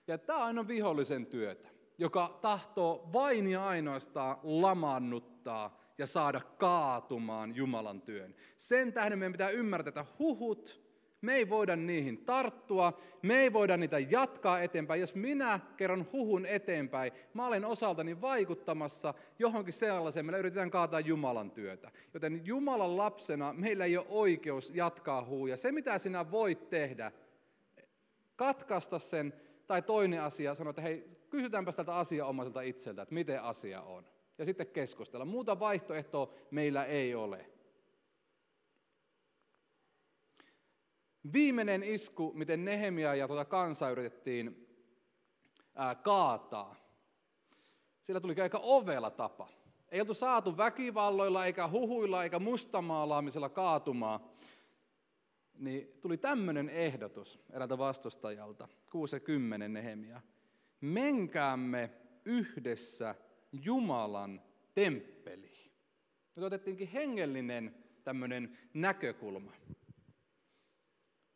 Ja 0.07 0.17
tämä 0.17 0.39
on 0.39 0.45
aina 0.45 0.67
vihollisen 0.67 1.25
työtä, 1.25 1.69
joka 1.97 2.37
tahtoo 2.41 3.09
vain 3.13 3.47
ja 3.47 3.67
ainoastaan 3.67 4.37
lamannuttaa 4.43 5.86
ja 5.97 6.07
saada 6.07 6.41
kaatumaan 6.41 7.55
Jumalan 7.55 8.01
työn. 8.01 8.35
Sen 8.57 8.93
tähden 8.93 9.19
meidän 9.19 9.31
pitää 9.31 9.49
ymmärtää, 9.49 9.89
että 9.89 10.05
huhut, 10.19 10.87
me 11.21 11.35
ei 11.35 11.49
voida 11.49 11.75
niihin 11.75 12.25
tarttua, 12.25 13.01
me 13.21 13.39
ei 13.39 13.53
voida 13.53 13.77
niitä 13.77 13.99
jatkaa 13.99 14.61
eteenpäin. 14.61 15.01
Jos 15.01 15.15
minä 15.15 15.59
kerron 15.77 16.07
huhun 16.13 16.45
eteenpäin, 16.45 17.11
mä 17.33 17.47
olen 17.47 17.65
osaltani 17.65 18.21
vaikuttamassa 18.21 19.13
johonkin 19.39 19.73
sellaiseen, 19.73 20.25
millä 20.25 20.37
yritetään 20.37 20.71
kaataa 20.71 20.99
Jumalan 20.99 21.51
työtä. 21.51 21.91
Joten 22.13 22.45
Jumalan 22.45 22.97
lapsena 22.97 23.53
meillä 23.53 23.85
ei 23.85 23.97
ole 23.97 24.05
oikeus 24.09 24.71
jatkaa 24.75 25.25
huuja. 25.25 25.57
Se, 25.57 25.71
mitä 25.71 25.97
sinä 25.97 26.31
voit 26.31 26.69
tehdä, 26.69 27.11
katkaista 28.35 28.99
sen, 28.99 29.33
tai 29.67 29.81
toinen 29.81 30.21
asia, 30.21 30.55
sanoa, 30.55 30.69
että 30.69 30.81
hei, 30.81 31.17
kysytäänpä 31.29 31.71
tältä 31.71 31.95
asiaomaiselta 31.95 32.61
itseltä, 32.61 33.01
että 33.01 33.13
miten 33.13 33.43
asia 33.43 33.81
on 33.81 34.05
ja 34.37 34.45
sitten 34.45 34.67
keskustella. 34.67 35.25
Muuta 35.25 35.59
vaihtoehtoa 35.59 36.33
meillä 36.51 36.85
ei 36.85 37.15
ole. 37.15 37.49
Viimeinen 41.33 41.83
isku, 41.83 42.31
miten 42.35 42.65
Nehemia 42.65 43.15
ja 43.15 43.27
tuota 43.27 43.45
kansaa 43.45 43.89
yritettiin 43.89 44.67
ää, 45.75 45.95
kaataa. 45.95 46.75
Sillä 48.01 48.19
tuli 48.19 48.41
aika 48.41 48.59
ovela 48.63 49.11
tapa. 49.11 49.49
Ei 49.89 50.01
oltu 50.01 50.13
saatu 50.13 50.57
väkivalloilla, 50.57 51.45
eikä 51.45 51.67
huhuilla, 51.67 52.23
eikä 52.23 52.39
mustamaalaamisella 52.39 53.49
kaatumaa. 53.49 54.33
Niin 55.59 55.97
tuli 56.01 56.17
tämmöinen 56.17 56.69
ehdotus 56.69 57.39
eräältä 57.49 57.77
vastustajalta, 57.77 58.67
60 58.91 59.67
Nehemia. 59.67 60.21
Menkäämme 60.81 61.91
yhdessä 62.25 63.15
Jumalan 63.51 64.41
temppeli. 64.73 65.57
Nyt 66.35 66.45
otettiinkin 66.45 66.87
hengellinen 66.87 67.75
tämmöinen 68.03 68.57
näkökulma. 68.73 69.53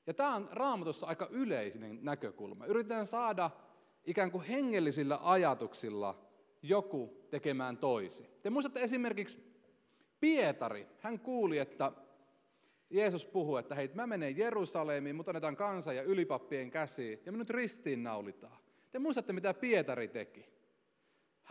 Ja 0.07 0.13
tämä 0.13 0.35
on 0.35 0.49
raamatussa 0.51 1.07
aika 1.07 1.27
yleinen 1.31 1.99
näkökulma. 2.01 2.65
Yritetään 2.65 3.07
saada 3.07 3.51
ikään 4.05 4.31
kuin 4.31 4.43
hengellisillä 4.43 5.19
ajatuksilla 5.21 6.25
joku 6.61 7.27
tekemään 7.29 7.77
toisi. 7.77 8.29
Te 8.43 8.49
muistatte 8.49 8.83
esimerkiksi 8.83 9.51
Pietari. 10.19 10.87
Hän 10.99 11.19
kuuli, 11.19 11.57
että 11.57 11.91
Jeesus 12.89 13.25
puhuu, 13.25 13.57
että 13.57 13.75
hei, 13.75 13.89
mä 13.93 14.07
menen 14.07 14.37
Jerusalemiin, 14.37 15.15
mutta 15.15 15.29
annetaan 15.29 15.55
kansan 15.55 15.95
ja 15.95 16.03
ylipappien 16.03 16.71
käsiin 16.71 17.19
ja 17.25 17.31
me 17.31 17.37
nyt 17.37 17.49
ristiin. 17.49 18.07
Te 18.91 18.99
muistatte, 18.99 19.33
mitä 19.33 19.53
Pietari 19.53 20.07
teki 20.07 20.60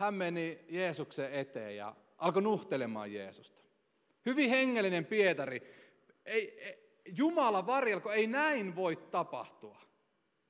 hän 0.01 0.13
meni 0.13 0.65
Jeesuksen 0.69 1.33
eteen 1.33 1.75
ja 1.75 1.95
alkoi 2.17 2.41
nuhtelemaan 2.41 3.13
Jeesusta. 3.13 3.61
Hyvin 4.25 4.49
hengellinen 4.49 5.05
Pietari. 5.05 5.61
Ei, 6.25 6.61
ei, 6.61 7.01
Jumala 7.17 7.65
varjelko, 7.65 8.11
ei 8.11 8.27
näin 8.27 8.75
voi 8.75 8.95
tapahtua. 8.95 9.81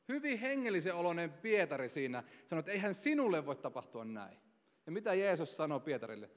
Hyvin 0.07 0.39
hengellisen 0.39 0.95
oloinen 0.95 1.33
Pietari 1.33 1.89
siinä 1.89 2.23
sanoi, 2.47 2.59
että 2.59 2.71
eihän 2.71 2.95
sinulle 2.95 3.45
voi 3.45 3.55
tapahtua 3.55 4.05
näin. 4.05 4.37
Ja 4.85 4.91
mitä 4.91 5.13
Jeesus 5.13 5.57
sanoi 5.57 5.79
Pietarille? 5.79 6.29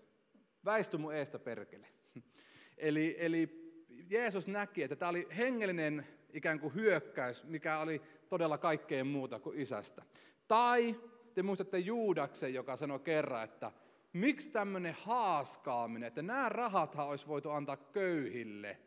Väisty 0.64 0.98
mun 0.98 1.14
eestä 1.14 1.38
perkele. 1.38 1.86
Eli, 2.76 3.16
eli 3.18 3.72
Jeesus 4.10 4.48
näki, 4.48 4.82
että 4.82 4.96
tämä 4.96 5.08
oli 5.08 5.28
hengellinen 5.36 6.06
ikään 6.32 6.60
kuin 6.60 6.74
hyökkäys, 6.74 7.44
mikä 7.44 7.78
oli 7.78 8.02
todella 8.28 8.58
kaikkeen 8.58 9.06
muuta 9.06 9.40
kuin 9.40 9.58
isästä. 9.58 10.02
Tai 10.48 10.96
te 11.34 11.42
muistatte 11.42 11.78
Juudaksen, 11.78 12.54
joka 12.54 12.76
sanoi 12.76 13.00
kerran, 13.00 13.44
että 13.44 13.72
miksi 14.12 14.50
tämmöinen 14.50 14.96
haaskaaminen, 15.00 16.06
että 16.06 16.22
nämä 16.22 16.48
rahathan 16.48 17.08
olisi 17.08 17.26
voitu 17.26 17.50
antaa 17.50 17.76
köyhille 17.76 18.78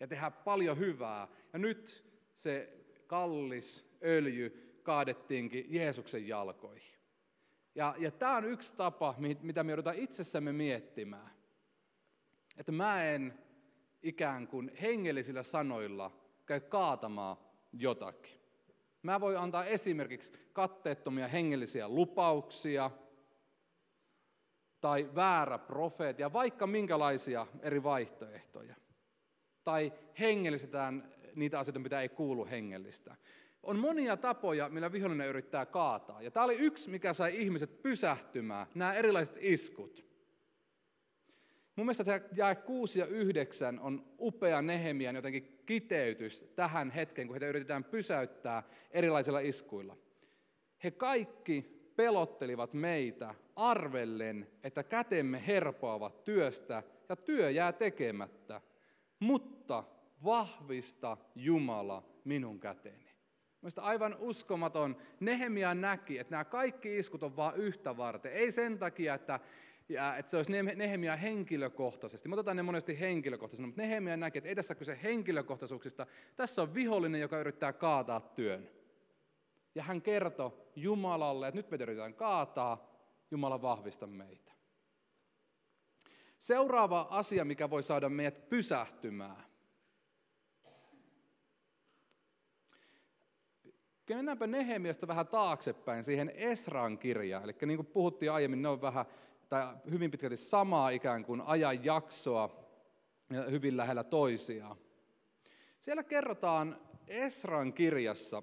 ja 0.00 0.06
tehdä 0.06 0.30
paljon 0.30 0.78
hyvää. 0.78 1.28
Ja 1.52 1.58
nyt 1.58 2.04
se 2.34 2.84
kallis 3.06 3.98
öljy 4.04 4.80
kaadettiinkin 4.82 5.66
Jeesuksen 5.68 6.28
jalkoihin. 6.28 6.98
Ja, 7.74 7.94
ja 7.98 8.10
tämä 8.10 8.36
on 8.36 8.44
yksi 8.44 8.76
tapa, 8.76 9.14
mitä 9.42 9.64
me 9.64 9.72
joudutaan 9.72 9.96
itsessämme 9.96 10.52
miettimään. 10.52 11.30
Että 12.56 12.72
mä 12.72 13.04
en 13.04 13.38
ikään 14.02 14.48
kuin 14.48 14.70
hengellisillä 14.82 15.42
sanoilla 15.42 16.12
käy 16.46 16.60
kaatamaan 16.60 17.36
jotakin. 17.72 18.37
Mä 19.08 19.20
voin 19.20 19.38
antaa 19.38 19.64
esimerkiksi 19.64 20.32
katteettomia 20.52 21.28
hengellisiä 21.28 21.88
lupauksia 21.88 22.90
tai 24.80 25.10
väärä 25.14 25.58
profeetia, 25.58 26.32
vaikka 26.32 26.66
minkälaisia 26.66 27.46
eri 27.62 27.82
vaihtoehtoja. 27.82 28.74
Tai 29.64 29.92
hengellistetään 30.18 31.12
niitä 31.34 31.58
asioita, 31.58 31.78
mitä 31.80 32.00
ei 32.00 32.08
kuulu 32.08 32.46
hengellistä. 32.46 33.16
On 33.62 33.78
monia 33.78 34.16
tapoja, 34.16 34.68
millä 34.68 34.92
vihollinen 34.92 35.28
yrittää 35.28 35.66
kaataa. 35.66 36.22
Ja 36.22 36.30
tämä 36.30 36.44
oli 36.44 36.56
yksi, 36.56 36.90
mikä 36.90 37.12
sai 37.12 37.42
ihmiset 37.42 37.82
pysähtymään, 37.82 38.66
nämä 38.74 38.94
erilaiset 38.94 39.36
iskut. 39.40 40.07
Mun 41.78 41.86
mielestä 41.86 42.20
jae 42.34 42.54
6 42.54 42.98
ja 42.98 43.06
9 43.06 43.78
on 43.80 44.04
upea 44.20 44.62
Nehemian 44.62 45.14
jotenkin 45.14 45.62
kiteytys 45.66 46.52
tähän 46.56 46.90
hetkeen, 46.90 47.28
kun 47.28 47.34
heitä 47.34 47.46
yritetään 47.46 47.84
pysäyttää 47.84 48.62
erilaisilla 48.90 49.40
iskuilla. 49.40 49.96
He 50.84 50.90
kaikki 50.90 51.90
pelottelivat 51.96 52.74
meitä 52.74 53.34
arvellen, 53.56 54.46
että 54.62 54.82
kätemme 54.82 55.46
herpoavat 55.46 56.24
työstä 56.24 56.82
ja 57.08 57.16
työ 57.16 57.50
jää 57.50 57.72
tekemättä. 57.72 58.60
Mutta 59.20 59.84
vahvista 60.24 61.16
Jumala 61.34 62.02
minun 62.24 62.60
käteeni. 62.60 63.08
Mielestäni 63.62 63.86
aivan 63.86 64.16
uskomaton. 64.18 64.96
Nehemia 65.20 65.74
näki, 65.74 66.18
että 66.18 66.30
nämä 66.30 66.44
kaikki 66.44 66.98
iskut 66.98 67.22
on 67.22 67.36
vain 67.36 67.56
yhtä 67.56 67.96
varten. 67.96 68.32
Ei 68.32 68.52
sen 68.52 68.78
takia, 68.78 69.14
että 69.14 69.40
ja 69.88 70.16
että 70.16 70.30
se 70.30 70.36
olisi 70.36 70.52
Nehemia 70.62 71.16
henkilökohtaisesti. 71.16 72.28
Me 72.28 72.34
otetaan 72.34 72.56
ne 72.56 72.62
monesti 72.62 73.00
henkilökohtaisesti, 73.00 73.66
mutta 73.66 73.82
Nehemia 73.82 74.16
näki, 74.16 74.38
että 74.38 74.48
ei 74.48 74.54
tässä 74.54 74.74
kyse 74.74 74.98
henkilökohtaisuuksista. 75.02 76.06
Tässä 76.36 76.62
on 76.62 76.74
vihollinen, 76.74 77.20
joka 77.20 77.38
yrittää 77.38 77.72
kaataa 77.72 78.20
työn. 78.20 78.70
Ja 79.74 79.82
hän 79.82 80.02
kertoi 80.02 80.52
Jumalalle, 80.76 81.48
että 81.48 81.58
nyt 81.58 81.70
me 81.70 81.74
yritetään 81.80 82.14
kaataa, 82.14 82.94
Jumala 83.30 83.62
vahvista 83.62 84.06
meitä. 84.06 84.52
Seuraava 86.38 87.06
asia, 87.10 87.44
mikä 87.44 87.70
voi 87.70 87.82
saada 87.82 88.08
meidät 88.08 88.48
pysähtymään. 88.48 89.48
Mennäänpä 94.08 94.46
Nehemiasta 94.46 95.08
vähän 95.08 95.26
taaksepäin 95.26 96.04
siihen 96.04 96.32
Esran 96.34 96.98
kirjaan. 96.98 97.44
Eli 97.44 97.54
niin 97.66 97.76
kuin 97.76 97.86
puhuttiin 97.86 98.32
aiemmin, 98.32 98.62
ne 98.62 98.68
on 98.68 98.80
vähän 98.80 99.06
tai 99.48 99.76
hyvin 99.90 100.10
pitkälti 100.10 100.36
samaa 100.36 100.90
ikään 100.90 101.24
kuin 101.24 101.40
ajanjaksoa 101.40 102.68
hyvin 103.50 103.76
lähellä 103.76 104.04
toisiaan. 104.04 104.76
Siellä 105.80 106.02
kerrotaan 106.02 106.80
Esran 107.06 107.72
kirjassa, 107.72 108.42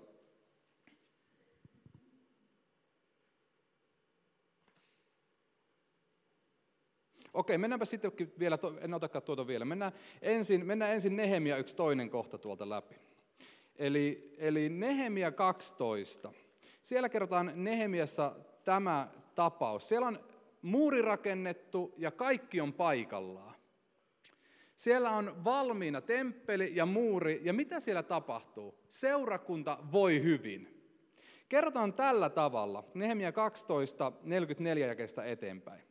Okei, 7.36 7.58
mennäänpä 7.58 7.86
sitten 7.86 8.12
vielä, 8.40 8.58
en 8.82 8.94
otakaan 8.94 9.24
tuota 9.24 9.48
vielä. 9.48 9.66
Mennään 9.66 9.92
ensin, 10.22 10.66
mennään 10.66 10.92
ensin 10.92 11.16
Nehemia 11.16 11.58
yksi 11.58 11.76
toinen 11.76 12.10
kohta 12.10 12.38
tuolta 12.38 12.70
läpi. 12.70 12.96
Eli, 13.76 14.36
eli 14.38 14.70
Nehemia 14.70 15.32
12. 15.32 16.34
Siellä 16.82 17.10
kerrotaan 17.10 17.52
Nehemiassa 17.56 18.36
tämä 18.64 19.08
tapaus. 19.36 19.88
Siellä 19.88 20.08
on 20.08 20.18
muuri 20.66 21.02
rakennettu 21.02 21.94
ja 21.98 22.12
kaikki 22.12 22.62
on 22.62 22.74
paikallaan. 22.74 23.56
Siellä 24.76 25.12
on 25.12 25.44
valmiina 25.44 26.02
temppeli 26.02 26.72
ja 26.76 26.86
muuri, 26.86 27.42
ja 27.44 27.54
mitä 27.54 27.80
siellä 27.80 28.04
tapahtuu? 28.04 28.80
Seurakunta 28.90 29.78
voi 29.92 30.24
hyvin. 30.24 30.92
Kerrotaan 31.50 31.94
tällä 31.94 32.30
tavalla, 32.30 32.84
Nehemia 32.94 33.32
12, 33.32 34.12
44 34.24 34.88
jakeesta 34.88 35.24
eteenpäin. 35.24 35.82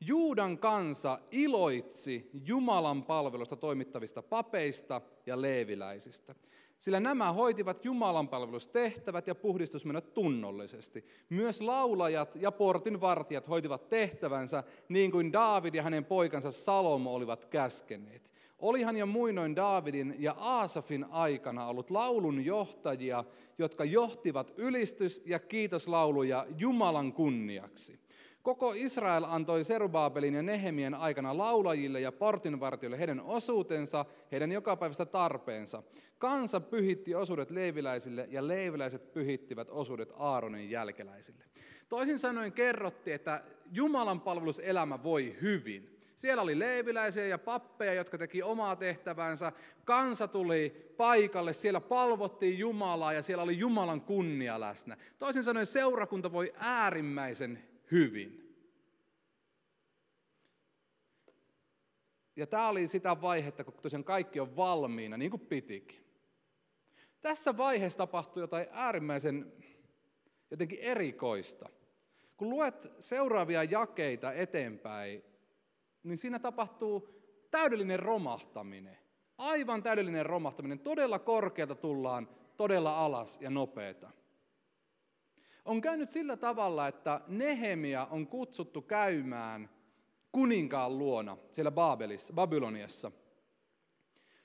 Juudan 0.00 0.58
kansa 0.58 1.18
iloitsi 1.30 2.30
Jumalan 2.32 3.04
palvelusta 3.04 3.56
toimittavista 3.56 4.22
papeista 4.22 5.00
ja 5.26 5.42
leeviläisistä 5.42 6.34
sillä 6.80 7.00
nämä 7.00 7.32
hoitivat 7.32 7.84
Jumalan 7.84 8.28
palvelustehtävät 8.28 9.26
ja 9.26 9.34
puhdistusmenot 9.34 10.14
tunnollisesti. 10.14 11.04
Myös 11.28 11.60
laulajat 11.60 12.36
ja 12.36 12.52
portin 12.52 13.00
vartijat 13.00 13.48
hoitivat 13.48 13.88
tehtävänsä 13.88 14.64
niin 14.88 15.10
kuin 15.10 15.32
Daavid 15.32 15.74
ja 15.74 15.82
hänen 15.82 16.04
poikansa 16.04 16.50
Salomo 16.50 17.14
olivat 17.14 17.46
käskeneet. 17.46 18.32
Olihan 18.58 18.96
jo 18.96 19.06
muinoin 19.06 19.56
Daavidin 19.56 20.14
ja 20.18 20.32
Aasafin 20.32 21.06
aikana 21.10 21.66
ollut 21.66 21.90
laulun 21.90 22.44
johtajia, 22.44 23.24
jotka 23.58 23.84
johtivat 23.84 24.52
ylistys- 24.56 25.22
ja 25.26 25.38
kiitoslauluja 25.38 26.46
Jumalan 26.58 27.12
kunniaksi. 27.12 28.00
Koko 28.42 28.72
Israel 28.76 29.24
antoi 29.24 29.64
Serubaabelin 29.64 30.34
ja 30.34 30.42
Nehemien 30.42 30.94
aikana 30.94 31.38
laulajille 31.38 32.00
ja 32.00 32.12
portinvartijoille 32.12 32.98
heidän 32.98 33.20
osuutensa, 33.20 34.04
heidän 34.32 34.52
jokapäiväistä 34.52 35.06
tarpeensa. 35.06 35.82
Kansa 36.18 36.60
pyhitti 36.60 37.14
osuudet 37.14 37.50
leiviläisille 37.50 38.28
ja 38.30 38.48
leiviläiset 38.48 39.12
pyhittivät 39.12 39.68
osuudet 39.70 40.12
Aaronin 40.16 40.70
jälkeläisille. 40.70 41.44
Toisin 41.88 42.18
sanoen 42.18 42.52
kerrottiin, 42.52 43.14
että 43.14 43.42
Jumalan 43.72 44.20
palveluselämä 44.20 45.02
voi 45.02 45.36
hyvin. 45.42 46.00
Siellä 46.16 46.42
oli 46.42 46.58
leiviläisiä 46.58 47.26
ja 47.26 47.38
pappeja, 47.38 47.94
jotka 47.94 48.18
teki 48.18 48.42
omaa 48.42 48.76
tehtävänsä. 48.76 49.52
Kansa 49.84 50.28
tuli 50.28 50.92
paikalle, 50.96 51.52
siellä 51.52 51.80
palvottiin 51.80 52.58
Jumalaa 52.58 53.12
ja 53.12 53.22
siellä 53.22 53.44
oli 53.44 53.58
Jumalan 53.58 54.00
kunnia 54.00 54.60
läsnä. 54.60 54.96
Toisin 55.18 55.42
sanoen 55.42 55.66
seurakunta 55.66 56.32
voi 56.32 56.52
äärimmäisen 56.56 57.69
hyvin. 57.90 58.40
Ja 62.36 62.46
tämä 62.46 62.68
oli 62.68 62.88
sitä 62.88 63.20
vaihetta, 63.20 63.64
kun 63.64 63.74
tosiaan 63.82 64.04
kaikki 64.04 64.40
on 64.40 64.56
valmiina, 64.56 65.16
niin 65.16 65.30
kuin 65.30 65.46
pitikin. 65.46 66.04
Tässä 67.20 67.56
vaiheessa 67.56 67.98
tapahtui 67.98 68.42
jotain 68.42 68.66
äärimmäisen 68.70 69.52
jotenkin 70.50 70.78
erikoista. 70.78 71.68
Kun 72.36 72.50
luet 72.50 72.92
seuraavia 73.00 73.64
jakeita 73.64 74.32
eteenpäin, 74.32 75.24
niin 76.02 76.18
siinä 76.18 76.38
tapahtuu 76.38 77.20
täydellinen 77.50 77.98
romahtaminen. 77.98 78.98
Aivan 79.38 79.82
täydellinen 79.82 80.26
romahtaminen. 80.26 80.78
Todella 80.78 81.18
korkealta 81.18 81.74
tullaan, 81.74 82.28
todella 82.56 83.04
alas 83.04 83.40
ja 83.40 83.50
nopeeta. 83.50 84.10
On 85.64 85.80
käynyt 85.80 86.10
sillä 86.10 86.36
tavalla, 86.36 86.88
että 86.88 87.20
Nehemia 87.28 88.06
on 88.10 88.26
kutsuttu 88.26 88.82
käymään 88.82 89.70
kuninkaan 90.32 90.98
luona 90.98 91.36
siellä 91.50 91.70
Baabelissa, 91.70 92.32
Babyloniassa. 92.32 93.12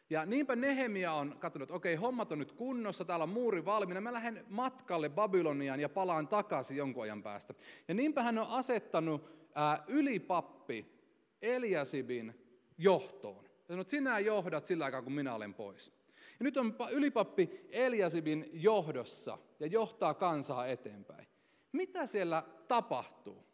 Ja 0.09 0.25
niinpä 0.25 0.55
Nehemia 0.55 1.13
on 1.13 1.35
katsonut, 1.39 1.65
että 1.69 1.75
okei, 1.75 1.95
hommat 1.95 2.31
on 2.31 2.39
nyt 2.39 2.51
kunnossa, 2.51 3.05
täällä 3.05 3.23
on 3.23 3.29
muuri 3.29 3.65
valmiina, 3.65 4.01
mä 4.01 4.13
lähden 4.13 4.45
matkalle 4.49 5.09
Babyloniaan 5.09 5.79
ja 5.79 5.89
palaan 5.89 6.27
takaisin 6.27 6.77
jonkun 6.77 7.03
ajan 7.03 7.23
päästä. 7.23 7.53
Ja 7.87 7.93
niinpä 7.93 8.23
hän 8.23 8.37
on 8.37 8.47
asettanut 8.49 9.29
ää, 9.55 9.83
ylipappi 9.87 10.95
Eliasibin 11.41 12.45
johtoon. 12.77 13.45
Sanonut, 13.63 13.87
että 13.87 13.91
sinä 13.91 14.19
johdat 14.19 14.65
sillä 14.65 14.85
aikaa, 14.85 15.01
kun 15.01 15.13
minä 15.13 15.35
olen 15.35 15.53
pois. 15.53 15.93
Ja 16.39 16.43
nyt 16.43 16.57
on 16.57 16.75
ylipappi 16.91 17.67
Eliasibin 17.69 18.49
johdossa 18.53 19.37
ja 19.59 19.67
johtaa 19.67 20.13
kansaa 20.13 20.67
eteenpäin. 20.67 21.27
Mitä 21.71 22.05
siellä 22.05 22.43
tapahtuu? 22.67 23.45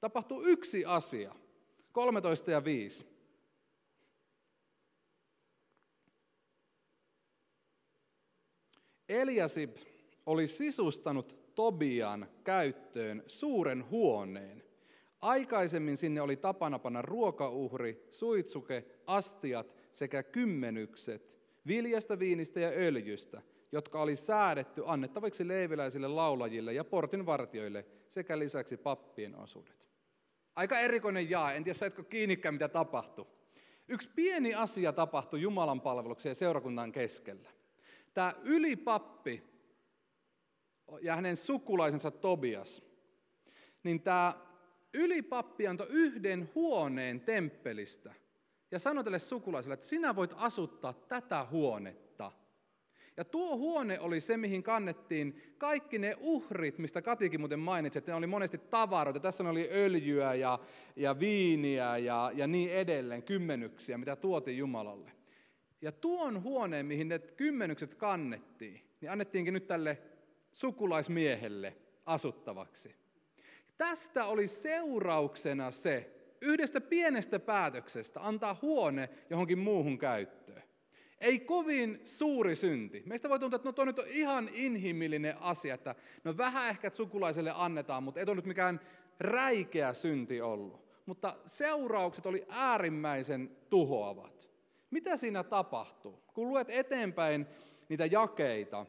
Tapahtuu 0.00 0.42
yksi 0.42 0.84
asia. 0.84 1.34
13 1.92 2.50
ja 2.50 2.64
5. 2.64 3.06
Eliasib 9.08 9.76
oli 10.26 10.46
sisustanut 10.46 11.54
Tobian 11.54 12.26
käyttöön 12.44 13.22
suuren 13.26 13.90
huoneen. 13.90 14.62
Aikaisemmin 15.20 15.96
sinne 15.96 16.20
oli 16.20 16.36
tapana 16.36 16.78
panna 16.78 17.02
ruokauhri, 17.02 18.06
suitsuke, 18.10 18.84
astiat 19.06 19.76
sekä 19.92 20.22
kymmenykset, 20.22 21.37
viljasta, 21.68 22.18
viinistä 22.18 22.60
ja 22.60 22.68
öljystä, 22.68 23.42
jotka 23.72 24.02
oli 24.02 24.16
säädetty 24.16 24.82
annettaviksi 24.86 25.48
leiviläisille 25.48 26.08
laulajille 26.08 26.72
ja 26.72 26.84
portinvartioille 26.84 27.86
sekä 28.08 28.38
lisäksi 28.38 28.76
pappien 28.76 29.36
osuudet. 29.36 29.88
Aika 30.56 30.78
erikoinen 30.78 31.30
jaa, 31.30 31.52
en 31.52 31.64
tiedä 31.64 31.78
saitko 31.78 32.02
kiinnikään 32.02 32.54
mitä 32.54 32.68
tapahtui. 32.68 33.26
Yksi 33.88 34.08
pieni 34.14 34.54
asia 34.54 34.92
tapahtui 34.92 35.40
Jumalan 35.40 35.80
palveluksen 35.80 36.30
ja 36.30 36.34
seurakunnan 36.34 36.92
keskellä. 36.92 37.50
Tämä 38.14 38.32
ylipappi 38.44 39.42
ja 41.02 41.14
hänen 41.16 41.36
sukulaisensa 41.36 42.10
Tobias, 42.10 42.82
niin 43.82 44.02
tämä 44.02 44.34
ylipappi 44.94 45.66
antoi 45.66 45.86
yhden 45.90 46.50
huoneen 46.54 47.20
temppelistä 47.20 48.14
ja 48.70 48.78
sanoi 48.78 49.04
tälle 49.04 49.18
sukulaiselle, 49.18 49.74
että 49.74 49.86
sinä 49.86 50.16
voit 50.16 50.34
asuttaa 50.36 50.92
tätä 50.92 51.46
huonetta. 51.50 52.32
Ja 53.16 53.24
tuo 53.24 53.56
huone 53.56 54.00
oli 54.00 54.20
se, 54.20 54.36
mihin 54.36 54.62
kannettiin 54.62 55.54
kaikki 55.58 55.98
ne 55.98 56.14
uhrit, 56.18 56.78
mistä 56.78 57.02
Katikin 57.02 57.40
muuten 57.40 57.58
mainitsi, 57.58 57.98
että 57.98 58.12
ne 58.12 58.16
oli 58.16 58.26
monesti 58.26 58.58
tavaroita. 58.58 59.20
Tässä 59.20 59.48
oli 59.48 59.68
öljyä 59.72 60.34
ja, 60.34 60.58
ja 60.96 61.18
viiniä 61.18 61.98
ja, 61.98 62.30
ja 62.34 62.46
niin 62.46 62.70
edelleen, 62.72 63.22
kymmenyksiä, 63.22 63.98
mitä 63.98 64.16
tuotiin 64.16 64.58
Jumalalle. 64.58 65.12
Ja 65.82 65.92
tuon 65.92 66.42
huoneen, 66.42 66.86
mihin 66.86 67.08
ne 67.08 67.18
kymmenykset 67.18 67.94
kannettiin, 67.94 68.82
niin 69.00 69.10
annettiinkin 69.10 69.54
nyt 69.54 69.66
tälle 69.66 69.98
sukulaismiehelle 70.52 71.76
asuttavaksi. 72.06 72.96
Tästä 73.76 74.24
oli 74.24 74.46
seurauksena 74.48 75.70
se, 75.70 76.17
yhdestä 76.42 76.80
pienestä 76.80 77.38
päätöksestä 77.38 78.20
antaa 78.22 78.58
huone 78.62 79.08
johonkin 79.30 79.58
muuhun 79.58 79.98
käyttöön. 79.98 80.62
Ei 81.20 81.40
kovin 81.40 82.00
suuri 82.04 82.56
synti. 82.56 83.02
Meistä 83.06 83.28
voi 83.28 83.38
tuntua, 83.38 83.56
että 83.56 83.68
no 83.68 83.72
tuo 83.72 83.84
nyt 83.84 83.98
on 83.98 84.04
ihan 84.08 84.48
inhimillinen 84.52 85.42
asia, 85.42 85.74
että 85.74 85.94
no 86.24 86.36
vähän 86.36 86.68
ehkä 86.68 86.90
sukulaiselle 86.92 87.52
annetaan, 87.56 88.02
mutta 88.02 88.20
ei 88.20 88.26
tuo 88.26 88.34
nyt 88.34 88.46
mikään 88.46 88.80
räikeä 89.20 89.92
synti 89.92 90.40
ollut. 90.40 90.88
Mutta 91.06 91.36
seuraukset 91.46 92.26
oli 92.26 92.46
äärimmäisen 92.48 93.56
tuhoavat. 93.70 94.50
Mitä 94.90 95.16
siinä 95.16 95.44
tapahtuu? 95.44 96.22
Kun 96.34 96.48
luet 96.48 96.70
eteenpäin 96.70 97.46
niitä 97.88 98.06
jakeita, 98.06 98.86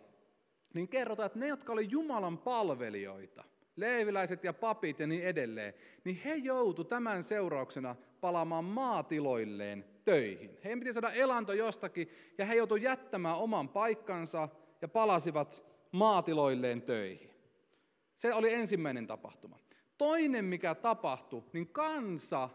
niin 0.74 0.88
kerrotaan, 0.88 1.28
että 1.28 1.40
ne, 1.40 1.48
jotka 1.48 1.74
oli 1.74 1.88
Jumalan 1.90 2.38
palvelijoita, 2.38 3.44
leeviläiset 3.80 4.44
ja 4.44 4.54
papit 4.54 5.00
ja 5.00 5.08
niin 5.08 5.24
edelleen, 5.24 5.74
niin 6.04 6.22
he 6.26 6.36
joutu 6.36 6.84
tämän 6.84 7.24
seurauksena 7.24 7.96
palaamaan 8.22 8.66
maatiloilleen 8.66 9.86
töihin. 10.06 10.58
Heidän 10.64 10.80
piti 10.80 10.94
saada 10.94 11.10
elanto 11.10 11.54
jostakin 11.54 12.10
ja 12.38 12.46
he 12.46 12.56
joutu 12.56 12.76
jättämään 12.76 13.38
oman 13.38 13.70
paikkansa 13.70 14.50
ja 14.82 14.88
palasivat 14.88 15.66
maatiloilleen 15.92 16.82
töihin. 16.82 17.30
Se 18.16 18.34
oli 18.34 18.54
ensimmäinen 18.54 19.08
tapahtuma. 19.08 19.60
Toinen, 19.98 20.46
mikä 20.46 20.76
tapahtui, 20.76 21.44
niin 21.54 21.68
kansa 21.68 22.50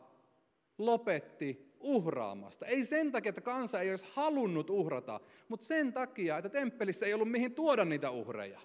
lopetti 0.78 1.74
uhraamasta. 1.80 2.66
Ei 2.66 2.84
sen 2.84 3.12
takia, 3.12 3.30
että 3.30 3.40
kansa 3.40 3.80
ei 3.80 3.90
olisi 3.90 4.06
halunnut 4.12 4.70
uhrata, 4.70 5.20
mutta 5.48 5.66
sen 5.66 5.92
takia, 5.92 6.38
että 6.38 6.48
temppelissä 6.48 7.06
ei 7.06 7.14
ollut 7.14 7.30
mihin 7.30 7.54
tuoda 7.54 7.84
niitä 7.84 8.10
uhreja. 8.10 8.60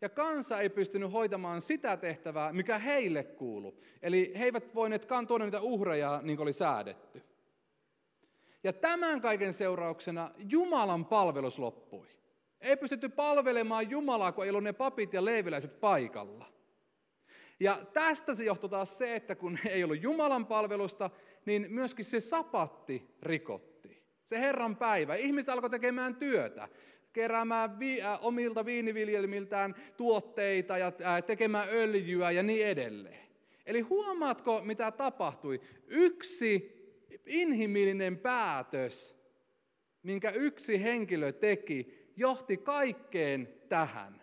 Ja 0.00 0.08
kansa 0.08 0.60
ei 0.60 0.68
pystynyt 0.68 1.12
hoitamaan 1.12 1.60
sitä 1.60 1.96
tehtävää, 1.96 2.52
mikä 2.52 2.78
heille 2.78 3.24
kuulu. 3.24 3.78
Eli 4.02 4.32
he 4.38 4.44
eivät 4.44 4.74
voineet 4.74 5.08
tuoda 5.28 5.44
niitä 5.44 5.60
uhreja 5.60 6.20
niin 6.22 6.36
kuin 6.36 6.44
oli 6.44 6.52
säädetty. 6.52 7.22
Ja 8.64 8.72
tämän 8.72 9.20
kaiken 9.20 9.52
seurauksena 9.52 10.30
Jumalan 10.50 11.04
palvelus 11.04 11.58
loppui. 11.58 12.06
Ei 12.60 12.76
pystytty 12.76 13.08
palvelemaan 13.08 13.90
Jumalaa, 13.90 14.32
kun 14.32 14.44
ei 14.44 14.50
ollut 14.50 14.64
ne 14.64 14.72
papit 14.72 15.12
ja 15.12 15.24
leiviläiset 15.24 15.80
paikalla. 15.80 16.46
Ja 17.60 17.86
tästä 17.92 18.34
se 18.34 18.44
johtui 18.44 18.70
taas 18.70 18.98
se, 18.98 19.14
että 19.14 19.34
kun 19.34 19.58
ei 19.70 19.84
ollut 19.84 20.02
Jumalan 20.02 20.46
palvelusta, 20.46 21.10
niin 21.46 21.66
myöskin 21.68 22.04
se 22.04 22.20
sapatti 22.20 23.14
rikotti. 23.22 24.02
Se 24.24 24.40
Herran 24.40 24.76
päivä. 24.76 25.14
Ihmiset 25.14 25.48
alkoi 25.48 25.70
tekemään 25.70 26.16
työtä 26.16 26.68
keräämään 27.18 27.78
vi, 27.78 28.02
äh, 28.02 28.26
omilta 28.26 28.64
viiniviljelmiltään 28.64 29.74
tuotteita 29.96 30.78
ja 30.78 30.86
äh, 30.86 31.22
tekemään 31.22 31.68
öljyä 31.72 32.30
ja 32.30 32.42
niin 32.42 32.66
edelleen. 32.66 33.28
Eli 33.66 33.80
huomaatko, 33.80 34.60
mitä 34.64 34.90
tapahtui? 34.90 35.60
Yksi 35.86 36.78
inhimillinen 37.26 38.18
päätös, 38.18 39.16
minkä 40.02 40.30
yksi 40.30 40.82
henkilö 40.82 41.32
teki, 41.32 42.08
johti 42.16 42.56
kaikkeen 42.56 43.48
tähän. 43.68 44.22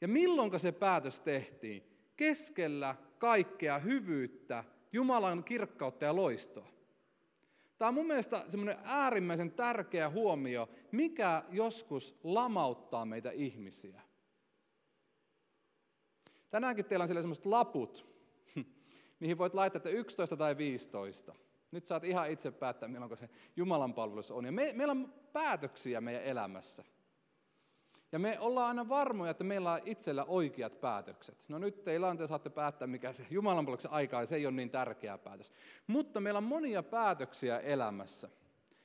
Ja 0.00 0.08
milloin 0.08 0.60
se 0.60 0.72
päätös 0.72 1.20
tehtiin? 1.20 1.82
Keskellä 2.16 2.96
kaikkea 3.18 3.78
hyvyyttä, 3.78 4.64
Jumalan 4.92 5.44
kirkkautta 5.44 6.04
ja 6.04 6.16
loistoa. 6.16 6.68
Tämä 7.82 7.88
on 7.88 7.94
mun 7.94 8.06
mielestä 8.06 8.44
semmoinen 8.48 8.76
äärimmäisen 8.84 9.52
tärkeä 9.52 10.10
huomio, 10.10 10.68
mikä 10.92 11.42
joskus 11.50 12.20
lamauttaa 12.24 13.04
meitä 13.04 13.30
ihmisiä. 13.30 14.00
Tänäänkin 16.50 16.84
teillä 16.84 17.02
on 17.02 17.08
siellä 17.08 17.22
semmoiset 17.22 17.46
laput, 17.46 18.06
mihin 19.20 19.38
voit 19.38 19.54
laittaa, 19.54 19.76
että 19.76 19.90
11 19.90 20.36
tai 20.36 20.56
15. 20.56 21.34
Nyt 21.72 21.86
saat 21.86 22.04
ihan 22.04 22.30
itse 22.30 22.50
päättää, 22.50 22.88
milloin 22.88 23.16
se 23.16 23.28
Jumalan 23.56 23.94
palvelus 23.94 24.30
on. 24.30 24.44
Ja 24.44 24.52
me, 24.52 24.72
meillä 24.72 24.90
on 24.90 25.14
päätöksiä 25.32 26.00
meidän 26.00 26.22
elämässä. 26.22 26.84
Ja 28.12 28.18
me 28.18 28.38
ollaan 28.40 28.68
aina 28.68 28.88
varmoja, 28.88 29.30
että 29.30 29.44
meillä 29.44 29.72
on 29.72 29.80
itsellä 29.84 30.24
oikeat 30.24 30.80
päätökset. 30.80 31.48
No 31.48 31.58
nyt 31.58 31.84
teillä 31.84 32.08
on, 32.08 32.18
te 32.18 32.26
saatte 32.26 32.50
päättää, 32.50 32.88
mikä 32.88 33.12
se 33.12 33.26
Jumalan 33.30 33.64
palveluksen 33.64 33.90
aika 33.90 34.20
ja 34.20 34.26
se 34.26 34.36
ei 34.36 34.46
ole 34.46 34.54
niin 34.54 34.70
tärkeä 34.70 35.18
päätös. 35.18 35.52
Mutta 35.86 36.20
meillä 36.20 36.38
on 36.38 36.44
monia 36.44 36.82
päätöksiä 36.82 37.58
elämässä. 37.60 38.28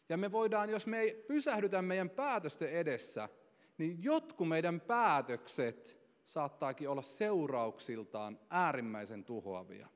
Ja 0.10 0.18
me 0.18 0.32
voidaan, 0.32 0.70
jos 0.70 0.88
me 0.88 1.00
ei 1.00 1.26
pysähdytä 1.28 1.82
meidän 1.82 2.10
päätösten 2.10 2.70
edessä, 2.70 3.30
niin 3.78 4.04
jotkut 4.04 4.48
meidän 4.48 4.82
päätökset 4.82 5.98
saattaakin 6.26 6.90
olla 6.90 7.02
seurauksiltaan 7.02 8.40
äärimmäisen 8.50 9.24
tuhoavia. 9.24 9.88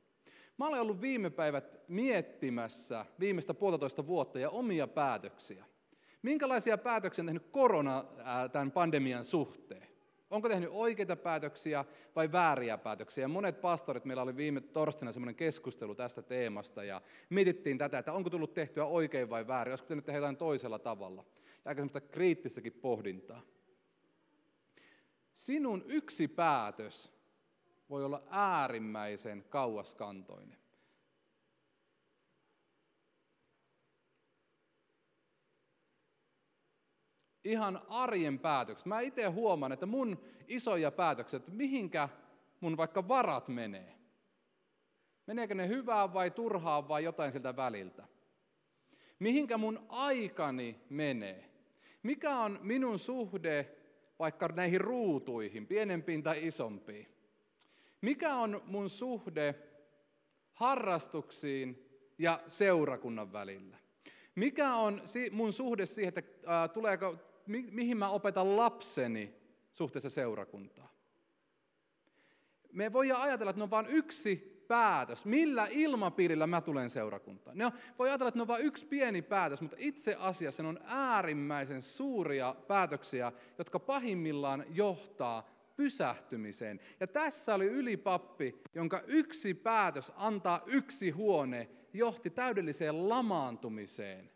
Mä 0.58 0.68
olen 0.68 0.82
ollut 0.82 1.02
viime 1.02 1.30
päivät 1.30 1.80
miettimässä 1.88 3.06
viimeistä 3.20 3.54
puolitoista 3.54 4.08
vuotta 4.08 4.40
ja 4.40 4.50
omia 4.50 4.88
päätöksiä. 4.88 5.66
Minkälaisia 6.22 6.78
päätöksiä 6.78 7.22
on 7.22 7.26
tehnyt 7.26 7.48
korona 7.52 8.06
tämän 8.52 8.72
pandemian 8.72 9.26
suhteen? 9.26 9.88
Onko 10.30 10.50
tehnyt 10.50 10.70
oikeita 10.72 11.16
päätöksiä 11.16 11.86
vai 12.16 12.32
vääriä 12.32 12.78
päätöksiä? 12.78 13.28
Monet 13.28 13.62
pastorit, 13.62 14.06
meillä 14.06 14.24
oli 14.24 14.36
viime 14.36 14.62
torstaina 14.62 15.12
semmoinen 15.12 15.36
keskustelu 15.36 15.96
tästä 15.96 16.22
teemasta 16.22 16.84
ja 16.84 17.02
mietittiin 17.30 17.78
tätä, 17.78 18.00
että 18.00 18.14
onko 18.14 18.30
tullut 18.30 18.54
tehtyä 18.54 18.86
oikein 18.86 19.30
vai 19.30 19.48
väärin, 19.48 19.72
olisiko 19.72 19.88
pitänyt 19.88 20.06
tehdä 20.06 20.18
jotain 20.18 20.38
toisella 20.38 20.80
tavalla. 20.80 21.26
Ja 21.46 21.70
aika 21.70 21.80
semmoista 21.80 22.02
kriittistäkin 22.02 22.74
pohdintaa. 22.74 23.42
Sinun 25.34 25.84
yksi 25.88 26.28
päätös 26.28 27.12
voi 27.90 28.06
olla 28.06 28.24
äärimmäisen 28.30 29.46
kauaskantoinen. 29.50 30.61
Ihan 37.44 37.82
arjen 37.90 38.40
päätökset. 38.40 38.86
Mä 38.86 39.00
itse 39.00 39.26
huomaan, 39.26 39.72
että 39.72 39.86
mun 39.86 40.20
isoja 40.48 40.92
päätökset, 40.92 41.48
mihinkä 41.48 42.10
mun 42.60 42.78
vaikka 42.78 43.08
varat 43.08 43.48
menee. 43.48 43.98
Meneekö 45.28 45.56
ne 45.56 45.68
hyvään 45.68 46.14
vai 46.14 46.32
turhaan 46.32 46.88
vai 46.88 47.04
jotain 47.04 47.32
siltä 47.32 47.56
väliltä? 47.56 48.08
Mihinkä 49.20 49.58
mun 49.58 49.86
aikani 49.90 50.82
menee? 50.90 51.50
Mikä 52.04 52.38
on 52.40 52.60
minun 52.62 53.00
suhde 53.00 53.76
vaikka 54.20 54.48
näihin 54.48 54.82
ruutuihin, 54.82 55.68
pienempiin 55.68 56.24
tai 56.24 56.48
isompiin? 56.48 57.08
Mikä 58.02 58.36
on 58.36 58.62
mun 58.66 58.90
suhde 58.90 59.56
harrastuksiin 60.54 61.90
ja 62.18 62.40
seurakunnan 62.48 63.34
välillä? 63.34 63.78
Mikä 64.36 64.76
on 64.76 65.02
mun 65.32 65.54
suhde 65.54 65.86
siihen, 65.86 66.14
että 66.18 66.68
tuleeko 66.74 67.16
mi, 67.48 67.68
mihin 67.72 67.98
mä 67.98 68.10
opetan 68.10 68.58
lapseni 68.58 69.36
suhteessa 69.72 70.10
seurakuntaan. 70.10 70.90
Me 72.72 72.94
voidaan 72.94 73.22
ajatella, 73.22 73.50
että 73.50 73.60
ne 73.60 73.64
on 73.64 73.70
vain 73.70 73.86
yksi 73.90 74.64
päätös. 74.68 75.26
Millä 75.26 75.68
ilmapiirillä 75.70 76.48
mä 76.48 76.62
tulen 76.62 76.90
seurakuntaan? 76.90 77.58
Ne 77.58 77.66
on, 77.66 77.72
voi 78.00 78.10
ajatella, 78.10 78.28
että 78.28 78.38
ne 78.38 78.42
on 78.42 78.48
vain 78.48 78.66
yksi 78.66 78.86
pieni 78.86 79.22
päätös, 79.22 79.62
mutta 79.62 79.78
itse 79.80 80.16
asiassa 80.20 80.64
ne 80.64 80.70
on 80.70 80.80
äärimmäisen 80.86 81.82
suuria 81.82 82.56
päätöksiä, 82.68 83.32
jotka 83.58 83.80
pahimmillaan 83.80 84.66
johtaa 84.70 85.50
pysähtymiseen. 85.76 86.80
Ja 87.00 87.08
tässä 87.08 87.56
oli 87.56 87.66
ylipappi, 87.66 88.62
jonka 88.76 89.02
yksi 89.08 89.54
päätös 89.54 90.12
antaa 90.16 90.62
yksi 90.66 91.10
huone 91.10 91.70
johti 91.94 92.30
täydelliseen 92.30 93.10
lamaantumiseen. 93.10 94.32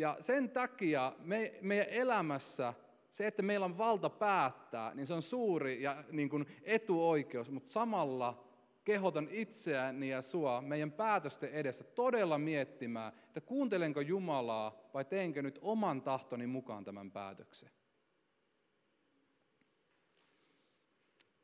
Ja 0.00 0.16
sen 0.20 0.50
takia 0.50 1.12
me, 1.18 1.54
meidän 1.60 1.86
elämässä 1.88 2.74
se, 3.10 3.26
että 3.26 3.42
meillä 3.42 3.66
on 3.66 3.78
valta 3.78 4.10
päättää, 4.10 4.94
niin 4.94 5.06
se 5.06 5.14
on 5.14 5.22
suuri 5.22 5.82
ja 5.82 6.04
niin 6.10 6.28
kuin 6.28 6.46
etuoikeus, 6.62 7.50
mutta 7.50 7.72
samalla 7.72 8.48
kehotan 8.84 9.28
itseäni 9.30 10.08
ja 10.08 10.22
sua 10.22 10.60
meidän 10.60 10.92
päätösten 10.92 11.50
edessä 11.50 11.84
todella 11.84 12.38
miettimään, 12.38 13.12
että 13.26 13.40
kuuntelenko 13.40 14.00
Jumalaa 14.00 14.90
vai 14.94 15.04
teenkö 15.04 15.42
nyt 15.42 15.58
oman 15.62 16.02
tahtoni 16.02 16.46
mukaan 16.46 16.84
tämän 16.84 17.10
päätöksen. 17.10 17.70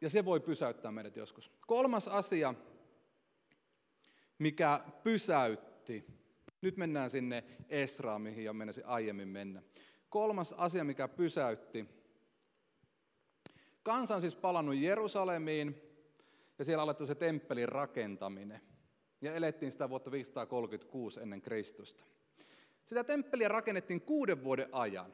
Ja 0.01 0.11
se 0.11 0.25
voi 0.25 0.41
pysäyttää 0.41 0.93
meidät 0.93 1.17
joskus. 1.17 1.53
Kolmas 1.67 2.09
asia, 2.09 2.55
mikä 4.39 4.81
pysäytti. 5.03 6.26
Nyt 6.67 6.77
mennään 6.77 7.11
sinne 7.11 7.45
Esraan, 7.69 8.23
mihin 8.23 8.45
jo 8.45 8.53
mennäsi 8.53 8.83
aiemmin 8.83 9.29
mennä. 9.29 9.63
Kolmas 10.09 10.53
asia, 10.53 10.85
mikä 10.85 11.09
pysäytti. 11.09 11.87
Kansa 13.83 14.15
on 14.15 14.21
siis 14.21 14.37
palannut 14.37 14.75
Jerusalemiin 14.75 15.83
ja 16.59 16.65
siellä 16.65 16.83
alettu 16.83 17.07
se 17.07 17.15
temppelin 17.15 17.69
rakentaminen. 17.69 18.61
Ja 19.21 19.35
elettiin 19.35 19.73
sitä 19.73 19.91
vuotta 19.91 20.11
536 20.11 21.21
ennen 21.21 21.43
Kristusta. 21.43 22.05
Sitä 22.85 23.05
temppeliä 23.05 23.49
rakennettiin 23.49 24.01
kuuden 24.01 24.45
vuoden 24.45 24.69
ajan. 24.73 25.13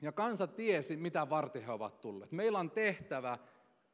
Ja 0.00 0.12
kansa 0.12 0.46
tiesi, 0.46 0.96
mitä 0.96 1.30
varten 1.30 1.62
he 1.62 1.72
ovat 1.72 2.00
tulleet. 2.00 2.32
Meillä 2.32 2.58
on 2.58 2.70
tehtävä 2.70 3.38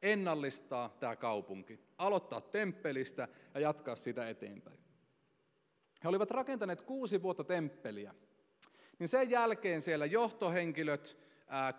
ennallistaa 0.01 0.97
tämä 0.99 1.15
kaupunki, 1.15 1.79
aloittaa 1.97 2.41
temppelistä 2.41 3.27
ja 3.53 3.59
jatkaa 3.59 3.95
sitä 3.95 4.29
eteenpäin. 4.29 4.90
He 6.03 6.09
olivat 6.09 6.31
rakentaneet 6.31 6.81
kuusi 6.81 7.21
vuotta 7.21 7.43
temppeliä. 7.43 8.15
Niin 8.99 9.09
sen 9.09 9.29
jälkeen 9.29 9.81
siellä 9.81 10.05
johtohenkilöt, 10.05 11.17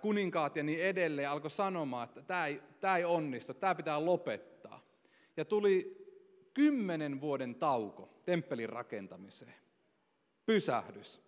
kuninkaat 0.01 0.57
ja 0.57 0.63
niin 0.63 0.83
edelleen 0.83 1.31
alkoi 1.31 1.51
sanomaan, 1.51 2.09
että 2.09 2.23
tämä 2.23 2.47
ei, 2.47 2.63
tämä 2.81 2.97
ei 2.97 3.05
onnistu, 3.05 3.55
tämä 3.55 3.75
pitää 3.75 4.05
lopettaa. 4.05 4.87
Ja 5.37 5.45
tuli 5.45 6.03
kymmenen 6.55 7.21
vuoden 7.21 7.55
tauko 7.55 8.21
temppelin 8.25 8.69
rakentamiseen. 8.69 9.55
Pysähdys. 10.47 11.21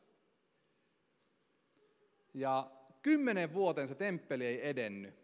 Ja 2.34 2.70
kymmenen 3.02 3.54
vuoteen 3.54 3.88
se 3.88 3.94
temppeli 3.94 4.46
ei 4.46 4.68
edennyt. 4.68 5.14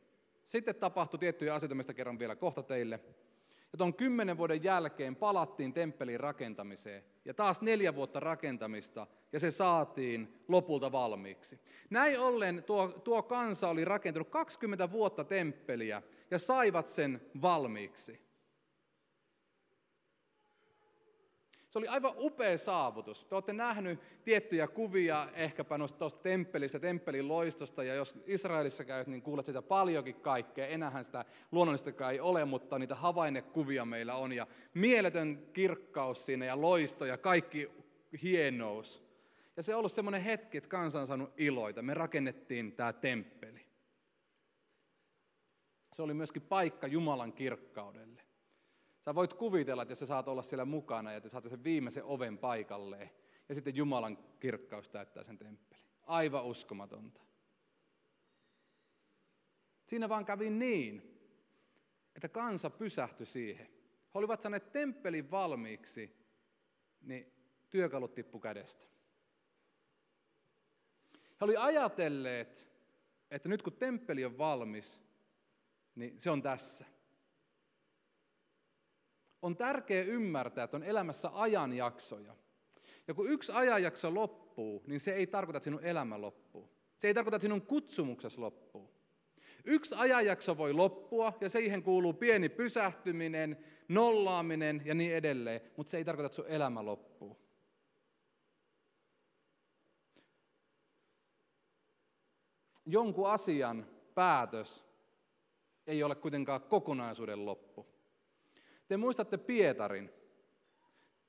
Sitten 0.42 0.74
tapahtui 0.74 1.18
tiettyjä 1.18 1.54
asioita, 1.54 1.74
mistä 1.74 1.94
kerron 1.94 2.18
vielä 2.18 2.36
kohta 2.36 2.62
teille. 2.62 3.00
Ja 3.72 3.76
tuon 3.76 3.94
kymmenen 3.94 4.38
vuoden 4.38 4.64
jälkeen 4.64 5.16
palattiin 5.16 5.72
temppelin 5.72 6.20
rakentamiseen. 6.20 7.04
Ja 7.24 7.34
taas 7.34 7.62
neljä 7.62 7.94
vuotta 7.94 8.20
rakentamista, 8.20 9.06
ja 9.32 9.40
se 9.40 9.50
saatiin 9.50 10.42
lopulta 10.48 10.92
valmiiksi. 10.92 11.60
Näin 11.90 12.20
ollen 12.20 12.62
tuo, 12.62 12.88
tuo 12.88 13.22
kansa 13.22 13.68
oli 13.68 13.84
rakentanut 13.84 14.28
20 14.28 14.90
vuotta 14.90 15.24
temppeliä, 15.24 16.02
ja 16.30 16.38
saivat 16.38 16.86
sen 16.86 17.20
valmiiksi. 17.42 18.29
Se 21.70 21.78
oli 21.78 21.86
aivan 21.86 22.12
upea 22.18 22.58
saavutus. 22.58 23.24
Te 23.24 23.34
olette 23.34 23.52
nähnyt 23.52 24.00
tiettyjä 24.24 24.68
kuvia 24.68 25.28
ehkäpä 25.34 25.78
tuosta 25.98 26.22
temppelistä, 26.22 26.78
temppelin 26.78 27.28
loistosta, 27.28 27.84
ja 27.84 27.94
jos 27.94 28.14
Israelissa 28.26 28.84
käyt, 28.84 29.06
niin 29.06 29.22
kuulet 29.22 29.46
sitä 29.46 29.62
paljonkin 29.62 30.14
kaikkea. 30.14 30.66
Enähän 30.66 31.04
sitä 31.04 31.24
luonnollistakaan 31.52 32.12
ei 32.12 32.20
ole, 32.20 32.44
mutta 32.44 32.78
niitä 32.78 32.94
havainnekuvia 32.94 33.84
meillä 33.84 34.14
on, 34.14 34.32
ja 34.32 34.46
mieletön 34.74 35.46
kirkkaus 35.52 36.26
siinä, 36.26 36.44
ja 36.44 36.60
loisto, 36.60 37.04
ja 37.04 37.18
kaikki 37.18 37.70
hienous. 38.22 39.10
Ja 39.56 39.62
se 39.62 39.74
on 39.74 39.78
ollut 39.78 39.92
semmoinen 39.92 40.22
hetki, 40.22 40.58
että 40.58 40.68
kansa 40.70 41.00
on 41.00 41.06
saanut 41.06 41.32
iloita. 41.36 41.82
Me 41.82 41.94
rakennettiin 41.94 42.72
tämä 42.72 42.92
temppeli. 42.92 43.66
Se 45.92 46.02
oli 46.02 46.14
myöskin 46.14 46.42
paikka 46.42 46.86
Jumalan 46.86 47.32
kirkkaudelle. 47.32 48.19
Sä 49.04 49.14
voit 49.14 49.34
kuvitella, 49.34 49.82
että 49.82 49.92
jos 49.92 49.98
sä 49.98 50.06
saat 50.06 50.28
olla 50.28 50.42
siellä 50.42 50.64
mukana 50.64 51.10
ja 51.10 51.16
että 51.16 51.28
saat 51.28 51.44
sen 51.44 51.64
viimeisen 51.64 52.04
oven 52.04 52.38
paikalleen, 52.38 53.10
ja 53.48 53.54
sitten 53.54 53.76
Jumalan 53.76 54.16
kirkkaus 54.40 54.88
täyttää 54.88 55.22
sen 55.22 55.38
temppelin. 55.38 55.84
Aivan 56.02 56.44
uskomatonta. 56.44 57.20
Siinä 59.86 60.08
vaan 60.08 60.24
kävi 60.24 60.50
niin, 60.50 61.20
että 62.14 62.28
kansa 62.28 62.70
pysähtyi 62.70 63.26
siihen. 63.26 63.66
He 64.14 64.18
olivat 64.18 64.40
saaneet 64.40 64.72
temppelin 64.72 65.30
valmiiksi, 65.30 66.16
niin 67.00 67.32
työkalut 67.70 68.14
tippu 68.14 68.40
kädestä. 68.40 68.84
He 71.12 71.44
olivat 71.44 71.62
ajatelleet, 71.62 72.68
että 73.30 73.48
nyt 73.48 73.62
kun 73.62 73.72
temppeli 73.72 74.24
on 74.24 74.38
valmis, 74.38 75.02
niin 75.94 76.20
se 76.20 76.30
on 76.30 76.42
tässä 76.42 76.86
on 79.42 79.56
tärkeää 79.56 80.04
ymmärtää, 80.04 80.64
että 80.64 80.76
on 80.76 80.82
elämässä 80.82 81.30
ajanjaksoja. 81.34 82.36
Ja 83.08 83.14
kun 83.14 83.30
yksi 83.30 83.52
ajanjakso 83.52 84.14
loppuu, 84.14 84.84
niin 84.86 85.00
se 85.00 85.12
ei 85.12 85.26
tarkoita, 85.26 85.56
että 85.56 85.64
sinun 85.64 85.84
elämä 85.84 86.20
loppuu. 86.20 86.70
Se 86.96 87.08
ei 87.08 87.14
tarkoita, 87.14 87.36
että 87.36 87.42
sinun 87.42 87.62
kutsumuksesi 87.62 88.38
loppuu. 88.38 88.90
Yksi 89.64 89.94
ajanjakso 89.98 90.56
voi 90.56 90.72
loppua 90.72 91.32
ja 91.40 91.48
siihen 91.48 91.82
kuuluu 91.82 92.12
pieni 92.12 92.48
pysähtyminen, 92.48 93.64
nollaaminen 93.88 94.82
ja 94.84 94.94
niin 94.94 95.14
edelleen, 95.14 95.60
mutta 95.76 95.90
se 95.90 95.96
ei 95.96 96.04
tarkoita, 96.04 96.26
että 96.26 96.36
sinun 96.36 96.50
elämä 96.50 96.84
loppuu. 96.84 97.40
Jonkun 102.86 103.30
asian 103.30 103.86
päätös 104.14 104.84
ei 105.86 106.02
ole 106.02 106.14
kuitenkaan 106.14 106.62
kokonaisuuden 106.62 107.46
loppu. 107.46 107.89
Te 108.90 108.96
muistatte 108.96 109.38
Pietarin. 109.38 110.10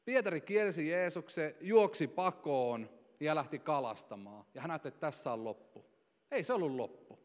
Pietari 0.06 0.42
kiersi 0.42 0.90
Jeesuksen, 0.90 1.56
juoksi 1.60 2.08
pakoon 2.08 2.90
ja 3.20 3.36
lähti 3.36 3.60
kalastamaan. 3.60 4.46
Ja 4.54 4.62
hän 4.62 4.72
ajatteli, 4.72 4.90
että 4.94 5.00
tässä 5.00 5.34
on 5.34 5.44
loppu. 5.44 5.86
Ei 6.32 6.44
se 6.44 6.54
ollut 6.54 6.72
loppu. 6.72 7.20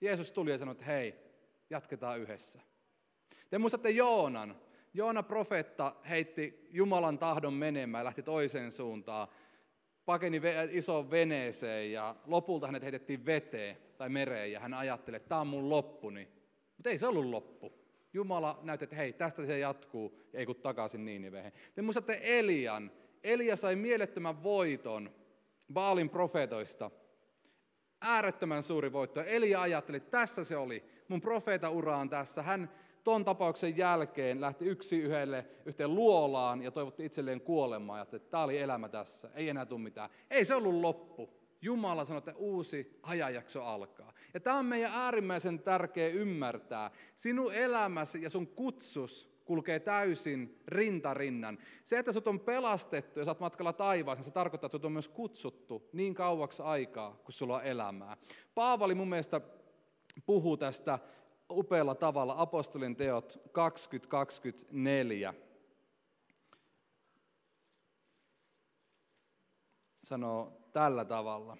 Jeesus 0.00 0.32
tuli 0.32 0.50
ja 0.50 0.58
sanoi, 0.58 0.72
että 0.72 0.84
hei, 0.84 1.14
jatketaan 1.70 2.20
yhdessä. 2.20 2.60
Te 3.50 3.58
muistatte 3.58 3.90
Joonan. 3.90 4.56
Joona 4.94 5.22
profeetta 5.22 5.96
heitti 6.08 6.68
Jumalan 6.70 7.18
tahdon 7.18 7.54
menemään 7.54 8.00
ja 8.00 8.04
lähti 8.04 8.22
toiseen 8.22 8.72
suuntaan. 8.72 9.28
Pakeni 10.04 10.40
isoon 10.70 11.10
veneeseen 11.10 11.92
ja 11.92 12.16
lopulta 12.26 12.66
hänet 12.66 12.82
heitettiin 12.82 13.26
veteen 13.26 13.76
tai 13.98 14.08
mereen 14.08 14.52
ja 14.52 14.60
hän 14.60 14.74
ajatteli, 14.74 15.16
että 15.16 15.28
tämä 15.28 15.40
on 15.40 15.46
mun 15.46 15.70
loppuni. 15.70 16.28
Mutta 16.76 16.90
ei 16.90 16.98
se 16.98 17.06
ollut 17.06 17.24
loppu. 17.24 17.85
Jumala 18.16 18.58
näytti, 18.62 18.84
että 18.84 18.96
hei, 18.96 19.12
tästä 19.12 19.46
se 19.46 19.58
jatkuu, 19.58 20.20
ei 20.34 20.46
kun 20.46 20.56
takaisin 20.56 21.04
Niinivehen. 21.04 21.52
Te 21.74 21.82
muistatte 21.82 22.20
Elian. 22.22 22.90
Elia 23.22 23.56
sai 23.56 23.76
mielettömän 23.76 24.42
voiton 24.42 25.10
Baalin 25.72 26.10
profeetoista. 26.10 26.90
Äärettömän 28.00 28.62
suuri 28.62 28.92
voitto. 28.92 29.20
Elia 29.20 29.60
ajatteli, 29.60 29.96
että 29.96 30.10
tässä 30.10 30.44
se 30.44 30.56
oli. 30.56 30.84
Mun 31.08 31.20
profeetaura 31.20 31.96
on 31.96 32.10
tässä. 32.10 32.42
Hän 32.42 32.70
ton 33.04 33.24
tapauksen 33.24 33.76
jälkeen 33.76 34.40
lähti 34.40 34.64
yksi 34.64 34.98
yhdelle 34.98 35.46
yhteen 35.64 35.94
luolaan 35.94 36.62
ja 36.62 36.70
toivotti 36.70 37.04
itselleen 37.04 37.40
kuolemaa. 37.40 37.98
Ja 37.98 38.02
että 38.02 38.18
tämä 38.18 38.44
oli 38.44 38.58
elämä 38.58 38.88
tässä, 38.88 39.30
ei 39.34 39.48
enää 39.48 39.66
tule 39.66 39.80
mitään. 39.80 40.10
Ei 40.30 40.44
se 40.44 40.54
ollut 40.54 40.74
loppu. 40.74 41.45
Jumala 41.62 42.04
sanoi, 42.04 42.18
että 42.18 42.34
uusi 42.36 42.98
ajanjakso 43.02 43.64
alkaa. 43.64 44.12
Ja 44.34 44.40
tämä 44.40 44.58
on 44.58 44.66
meidän 44.66 44.90
äärimmäisen 44.94 45.58
tärkeä 45.58 46.08
ymmärtää. 46.08 46.90
Sinun 47.14 47.54
elämäsi 47.54 48.22
ja 48.22 48.30
sun 48.30 48.46
kutsus 48.46 49.36
kulkee 49.44 49.80
täysin 49.80 50.62
rintarinnan. 50.68 51.58
Se, 51.84 51.98
että 51.98 52.12
sut 52.12 52.28
on 52.28 52.40
pelastettu 52.40 53.20
ja 53.20 53.26
oot 53.28 53.40
matkalla 53.40 53.72
taivaaseen, 53.72 54.24
se 54.24 54.30
tarkoittaa, 54.30 54.66
että 54.66 54.74
sut 54.74 54.84
on 54.84 54.92
myös 54.92 55.08
kutsuttu 55.08 55.88
niin 55.92 56.14
kauaksi 56.14 56.62
aikaa, 56.62 57.20
kun 57.24 57.32
sulla 57.32 57.56
on 57.56 57.64
elämää. 57.64 58.16
Paavali 58.54 58.94
mun 58.94 59.08
mielestä 59.08 59.40
puhuu 60.26 60.56
tästä 60.56 60.98
upealla 61.50 61.94
tavalla, 61.94 62.34
apostolin 62.38 62.96
teot 62.96 63.40
2024. 63.52 65.34
Sanoo 70.02 70.65
tällä 70.76 71.04
tavalla. 71.04 71.56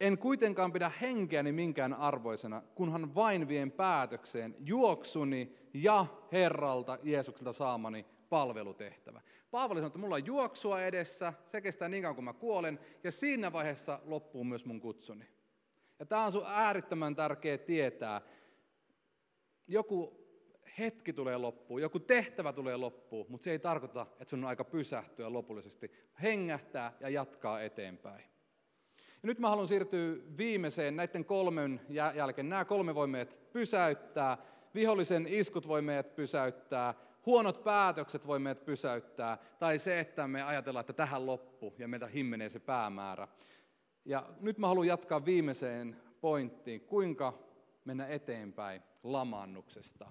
En 0.00 0.18
kuitenkaan 0.18 0.72
pidä 0.72 0.92
henkeäni 1.00 1.52
minkään 1.52 1.94
arvoisena, 1.94 2.62
kunhan 2.74 3.14
vain 3.14 3.48
vien 3.48 3.72
päätökseen 3.72 4.56
juoksuni 4.58 5.56
ja 5.74 6.06
Herralta 6.32 6.98
Jeesukselta 7.02 7.52
saamani 7.52 8.06
palvelutehtävä. 8.28 9.20
Paavali 9.50 9.78
sanoi, 9.78 9.86
että 9.86 9.98
mulla 9.98 10.14
on 10.14 10.26
juoksua 10.26 10.80
edessä, 10.82 11.32
se 11.46 11.60
kestää 11.60 11.88
niin 11.88 12.02
kauan 12.02 12.14
kuin 12.14 12.24
mä 12.24 12.32
kuolen, 12.32 12.78
ja 13.04 13.12
siinä 13.12 13.52
vaiheessa 13.52 14.00
loppuu 14.04 14.44
myös 14.44 14.64
mun 14.64 14.80
kutsuni. 14.80 15.24
Ja 15.98 16.06
tämä 16.06 16.24
on 16.24 16.32
sun 16.32 16.46
äärittömän 16.46 17.16
tärkeä 17.16 17.58
tietää. 17.58 18.20
Joku 19.66 20.27
hetki 20.78 21.12
tulee 21.12 21.36
loppuun, 21.36 21.82
joku 21.82 21.98
tehtävä 21.98 22.52
tulee 22.52 22.76
loppuun, 22.76 23.26
mutta 23.28 23.44
se 23.44 23.50
ei 23.50 23.58
tarkoita, 23.58 24.06
että 24.20 24.30
sun 24.30 24.44
on 24.44 24.48
aika 24.48 24.64
pysähtyä 24.64 25.32
lopullisesti, 25.32 25.92
hengähtää 26.22 26.92
ja 27.00 27.08
jatkaa 27.08 27.62
eteenpäin. 27.62 28.24
Ja 29.22 29.26
nyt 29.26 29.38
mä 29.38 29.48
haluan 29.48 29.68
siirtyä 29.68 30.16
viimeiseen 30.36 30.96
näiden 30.96 31.24
kolmen 31.24 31.80
jälkeen. 32.14 32.48
Nämä 32.48 32.64
kolme 32.64 32.94
voi 32.94 33.06
meidät 33.06 33.40
pysäyttää, 33.52 34.38
vihollisen 34.74 35.26
iskut 35.26 35.68
voi 35.68 35.82
meidät 35.82 36.16
pysäyttää, 36.16 36.94
huonot 37.26 37.64
päätökset 37.64 38.26
voi 38.26 38.38
meidät 38.38 38.64
pysäyttää, 38.64 39.38
tai 39.58 39.78
se, 39.78 40.00
että 40.00 40.28
me 40.28 40.42
ajatellaan, 40.42 40.80
että 40.80 40.92
tähän 40.92 41.26
loppu 41.26 41.74
ja 41.78 41.88
meiltä 41.88 42.06
himmenee 42.06 42.48
se 42.48 42.58
päämäärä. 42.58 43.28
Ja 44.04 44.26
nyt 44.40 44.58
mä 44.58 44.68
haluan 44.68 44.86
jatkaa 44.86 45.24
viimeiseen 45.24 45.96
pointtiin, 46.20 46.80
kuinka 46.80 47.38
mennä 47.84 48.06
eteenpäin 48.06 48.82
lamannuksesta? 49.02 50.10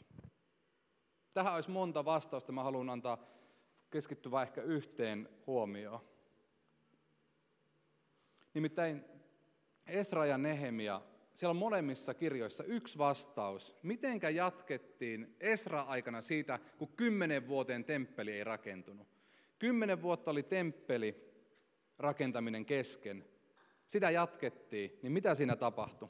Tähän 1.37 1.55
olisi 1.55 1.71
monta 1.71 2.05
vastausta. 2.05 2.51
Mä 2.51 2.63
haluan 2.63 2.89
antaa 2.89 3.17
keskittyä 3.89 4.41
ehkä 4.41 4.61
yhteen 4.61 5.29
huomioon. 5.47 5.99
Nimittäin 8.53 9.05
Esra 9.87 10.25
ja 10.25 10.37
Nehemia, 10.37 11.01
siellä 11.33 11.51
on 11.51 11.57
molemmissa 11.57 12.13
kirjoissa 12.13 12.63
yksi 12.63 12.97
vastaus. 12.97 13.75
Mitenkä 13.83 14.29
jatkettiin 14.29 15.35
Esra-aikana 15.39 16.21
siitä, 16.21 16.59
kun 16.77 16.87
kymmenen 16.87 17.47
vuoteen 17.47 17.83
temppeli 17.83 18.31
ei 18.31 18.43
rakentunut? 18.43 19.07
Kymmenen 19.59 20.01
vuotta 20.01 20.31
oli 20.31 20.43
temppeli 20.43 21.33
rakentaminen 21.97 22.65
kesken. 22.65 23.25
Sitä 23.87 24.09
jatkettiin, 24.09 24.99
niin 25.01 25.11
mitä 25.11 25.35
siinä 25.35 25.55
tapahtui? 25.55 26.09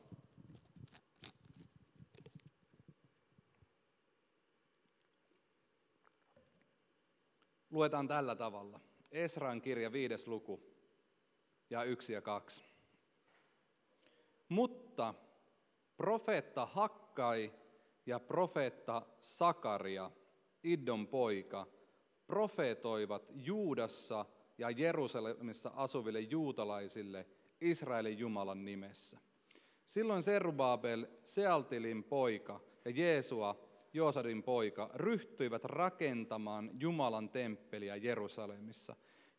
Luetaan 7.71 8.07
tällä 8.07 8.35
tavalla. 8.35 8.79
Esran 9.11 9.61
kirja 9.61 9.91
viides 9.91 10.27
luku 10.27 10.63
ja 11.69 11.83
yksi 11.83 12.13
ja 12.13 12.21
kaksi. 12.21 12.63
Mutta 14.49 15.13
profeetta 15.97 16.65
Hakkai 16.65 17.53
ja 18.05 18.19
profeetta 18.19 19.01
Sakaria, 19.19 20.11
Iddon 20.63 21.07
poika, 21.07 21.67
profeetoivat 22.27 23.23
Juudassa 23.29 24.25
ja 24.57 24.69
Jerusalemissa 24.69 25.71
asuville 25.75 26.19
juutalaisille 26.19 27.25
Israelin 27.61 28.19
Jumalan 28.19 28.65
nimessä. 28.65 29.19
Silloin 29.85 30.23
Serubabel, 30.23 31.07
Sealtilin 31.23 32.03
poika 32.03 32.61
ja 32.85 32.91
Jeesua, 32.91 33.66
Joosadin 33.97 34.43
poika, 34.43 34.89
ryhtyivät 34.93 35.65
rakentamaan 35.65 36.69
Jumalan 36.79 37.29
temppeliä 37.29 37.95
Jerusalemissa. 37.95 38.95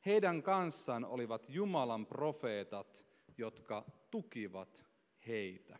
Heidän 0.06 0.42
kanssaan 0.42 1.04
olivat 1.04 1.46
Jumalan 1.48 2.06
profeetat, 2.06 3.06
jotka 3.38 3.84
tukivat 4.10 4.86
heitä. 5.26 5.78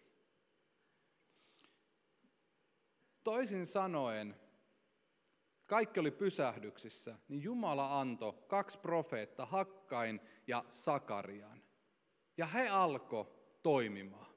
Toisin 3.25 3.67
sanoen, 3.67 4.37
kaikki 5.67 6.01
oli 6.01 6.11
pysähdyksissä, 6.11 7.19
niin 7.29 7.43
Jumala 7.43 8.01
antoi 8.01 8.33
kaksi 8.47 8.79
profeetta, 8.79 9.47
Hakkain 9.47 10.21
ja 10.47 10.65
Sakarian. 10.69 11.63
Ja 12.37 12.47
he 12.47 12.69
alko 12.69 13.33
toimimaan. 13.63 14.35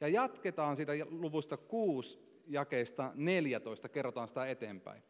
Ja 0.00 0.08
jatketaan 0.08 0.76
siitä 0.76 0.92
luvusta 1.10 1.56
6 1.56 2.29
jakeista 2.52 3.12
14, 3.14 3.88
kerrotaan 3.88 4.28
sitä 4.28 4.46
eteenpäin. 4.46 5.02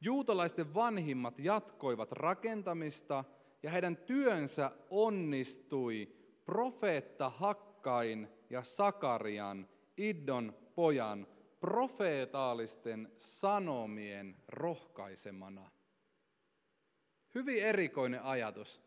Juutalaisten 0.00 0.74
vanhimmat 0.74 1.38
jatkoivat 1.38 2.12
rakentamista 2.12 3.24
ja 3.62 3.70
heidän 3.70 3.96
työnsä 3.96 4.70
onnistui 4.90 6.08
profeetta 6.44 7.30
Hakkain 7.30 8.28
ja 8.50 8.62
Sakarian, 8.62 9.68
Iddon 9.96 10.54
pojan, 10.74 11.26
profeetaalisten 11.60 13.12
sanomien 13.16 14.36
rohkaisemana. 14.48 15.70
Hyvin 17.34 17.64
erikoinen 17.64 18.22
ajatus 18.22 18.82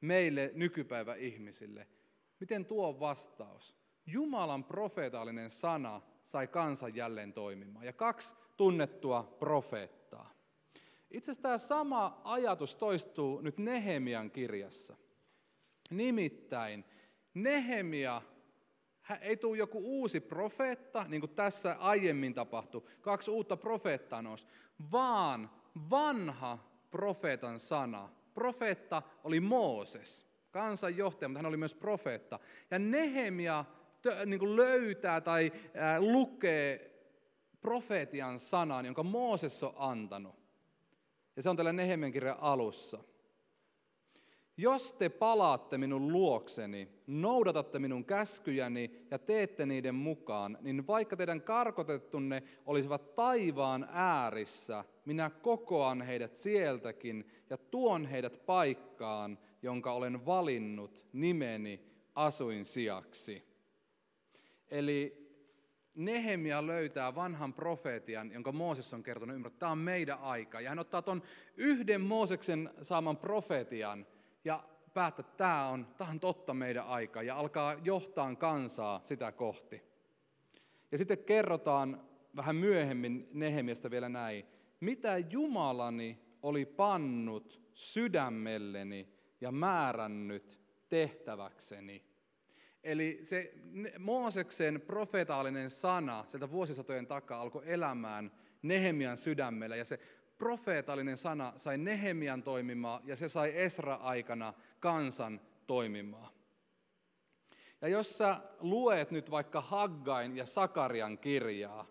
meille 0.00 0.50
nykypäivä 0.54 1.14
ihmisille. 1.14 1.86
Miten 2.40 2.66
tuo 2.66 3.00
vastaus? 3.00 3.76
Jumalan 4.06 4.64
profeetaalinen 4.64 5.50
sana 5.50 6.00
sai 6.28 6.46
kansan 6.46 6.94
jälleen 6.94 7.32
toimimaan. 7.32 7.86
Ja 7.86 7.92
kaksi 7.92 8.36
tunnettua 8.56 9.36
profeettaa. 9.38 10.30
Itse 11.10 11.30
asiassa 11.30 11.42
tämä 11.42 11.58
sama 11.58 12.20
ajatus 12.24 12.76
toistuu 12.76 13.40
nyt 13.40 13.58
Nehemian 13.58 14.30
kirjassa. 14.30 14.96
Nimittäin 15.90 16.84
Nehemia 17.34 18.22
ei 19.20 19.36
tule 19.36 19.58
joku 19.58 19.78
uusi 19.84 20.20
profeetta, 20.20 21.04
niin 21.08 21.20
kuin 21.20 21.34
tässä 21.34 21.76
aiemmin 21.78 22.34
tapahtui, 22.34 22.82
kaksi 23.00 23.30
uutta 23.30 23.56
profeettaa 23.56 24.22
nousi, 24.22 24.46
vaan 24.92 25.50
vanha 25.90 26.58
profeetan 26.90 27.60
sana. 27.60 28.08
Profeetta 28.34 29.02
oli 29.24 29.40
Mooses, 29.40 30.26
kansanjohtaja, 30.50 31.28
mutta 31.28 31.38
hän 31.38 31.46
oli 31.46 31.56
myös 31.56 31.74
profeetta. 31.74 32.38
Ja 32.70 32.78
Nehemia 32.78 33.64
niin 34.26 34.38
kuin 34.38 34.56
löytää 34.56 35.20
tai 35.20 35.52
lukee 35.98 36.88
profeetian 37.60 38.38
sanan, 38.38 38.86
jonka 38.86 39.02
Mooses 39.02 39.62
on 39.62 39.74
antanut. 39.76 40.36
Ja 41.36 41.42
se 41.42 41.50
on 41.50 41.56
tällä 41.56 41.72
Nehemian 41.72 42.12
kirjan 42.12 42.40
alussa. 42.40 42.98
Jos 44.56 44.92
te 44.92 45.08
palaatte 45.08 45.78
minun 45.78 46.12
luokseni, 46.12 46.88
noudatatte 47.06 47.78
minun 47.78 48.04
käskyjäni 48.04 49.06
ja 49.10 49.18
teette 49.18 49.66
niiden 49.66 49.94
mukaan, 49.94 50.58
niin 50.60 50.86
vaikka 50.86 51.16
teidän 51.16 51.42
karkotettunne 51.42 52.42
olisivat 52.66 53.14
taivaan 53.14 53.88
äärissä, 53.92 54.84
minä 55.04 55.30
kokoan 55.30 56.02
heidät 56.02 56.34
sieltäkin 56.34 57.30
ja 57.50 57.56
tuon 57.56 58.06
heidät 58.06 58.46
paikkaan, 58.46 59.38
jonka 59.62 59.92
olen 59.92 60.26
valinnut 60.26 61.06
nimeni 61.12 61.80
asuin 62.14 62.64
sijaksi. 62.64 63.47
Eli 64.70 65.28
Nehemia 65.94 66.66
löytää 66.66 67.14
vanhan 67.14 67.54
profeetian, 67.54 68.32
jonka 68.32 68.52
Mooses 68.52 68.94
on 68.94 69.02
kertonut, 69.02 69.36
että 69.36 69.58
tämä 69.58 69.72
on 69.72 69.78
meidän 69.78 70.18
aika. 70.20 70.60
Ja 70.60 70.68
hän 70.68 70.78
ottaa 70.78 71.02
tuon 71.02 71.22
yhden 71.56 72.00
Mooseksen 72.00 72.70
saaman 72.82 73.16
profeetian– 73.16 74.06
ja 74.44 74.64
päättää, 74.94 75.20
että 75.20 75.36
tämä 75.36 75.68
on, 75.68 75.86
tämä 75.98 76.10
on 76.10 76.20
totta 76.20 76.54
meidän 76.54 76.86
aika 76.86 77.22
ja 77.22 77.36
alkaa 77.36 77.76
johtaa 77.84 78.34
kansaa 78.34 79.00
sitä 79.04 79.32
kohti. 79.32 79.82
Ja 80.92 80.98
sitten 80.98 81.18
kerrotaan 81.18 82.08
vähän 82.36 82.56
myöhemmin 82.56 83.28
Nehemiästä 83.32 83.90
vielä 83.90 84.08
näin. 84.08 84.44
Mitä 84.80 85.18
Jumalani 85.18 86.18
oli 86.42 86.66
pannut 86.66 87.60
sydämelleni 87.74 89.08
ja 89.40 89.52
määrännyt 89.52 90.60
tehtäväkseni. 90.88 92.07
Eli 92.82 93.18
se 93.22 93.54
Mooseksen 93.98 94.80
profetaalinen 94.80 95.70
sana 95.70 96.24
sieltä 96.28 96.50
vuosisatojen 96.50 97.06
takaa 97.06 97.40
alkoi 97.40 97.62
elämään 97.66 98.32
Nehemian 98.62 99.16
sydämellä 99.16 99.76
ja 99.76 99.84
se 99.84 99.98
profeetallinen 100.38 101.16
sana 101.18 101.52
sai 101.56 101.78
Nehemian 101.78 102.42
toimimaan 102.42 103.02
ja 103.04 103.16
se 103.16 103.28
sai 103.28 103.52
Esra-aikana 103.54 104.54
kansan 104.80 105.40
toimimaan. 105.66 106.32
Ja 107.80 107.88
jos 107.88 108.18
sä 108.18 108.40
luet 108.60 109.10
nyt 109.10 109.30
vaikka 109.30 109.60
Haggain 109.60 110.36
ja 110.36 110.46
Sakarian 110.46 111.18
kirjaa, 111.18 111.86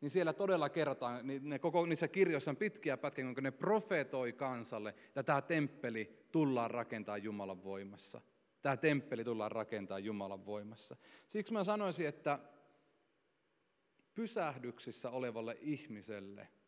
niin 0.00 0.10
siellä 0.10 0.32
todella 0.32 0.68
kerrotaan, 0.68 1.26
niin 1.26 1.48
ne 1.48 1.58
koko 1.58 1.86
niissä 1.86 2.08
kirjoissa 2.08 2.50
on 2.50 2.56
pitkiä 2.56 2.96
pätkiä, 2.96 3.34
kun 3.34 3.42
ne 3.42 3.50
profeetoi 3.50 4.32
kansalle, 4.32 4.90
että 4.90 5.22
tämä 5.22 5.42
temppeli 5.42 6.26
tullaan 6.32 6.70
rakentaa 6.70 7.18
Jumalan 7.18 7.64
voimassa. 7.64 8.20
Tämä 8.62 8.76
temppeli 8.76 9.24
tullaan 9.24 9.52
rakentaa 9.52 9.98
Jumalan 9.98 10.46
voimassa. 10.46 10.96
Siksi 11.28 11.52
mä 11.52 11.64
sanoisin, 11.64 12.08
että 12.08 12.38
pysähdyksissä 14.14 15.10
olevalle 15.10 15.58
ihmiselle– 15.60 16.48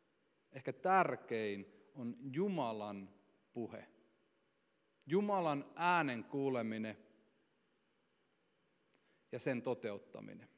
ehkä 0.53 0.73
tärkein 0.73 1.67
on 1.95 2.17
Jumalan 2.21 3.11
puhe. 3.53 3.89
Jumalan 5.07 5.73
äänen 5.75 6.25
kuuleminen 6.25 6.99
ja 9.33 9.39
sen 9.39 9.63
toteuttaminen. 9.63 10.49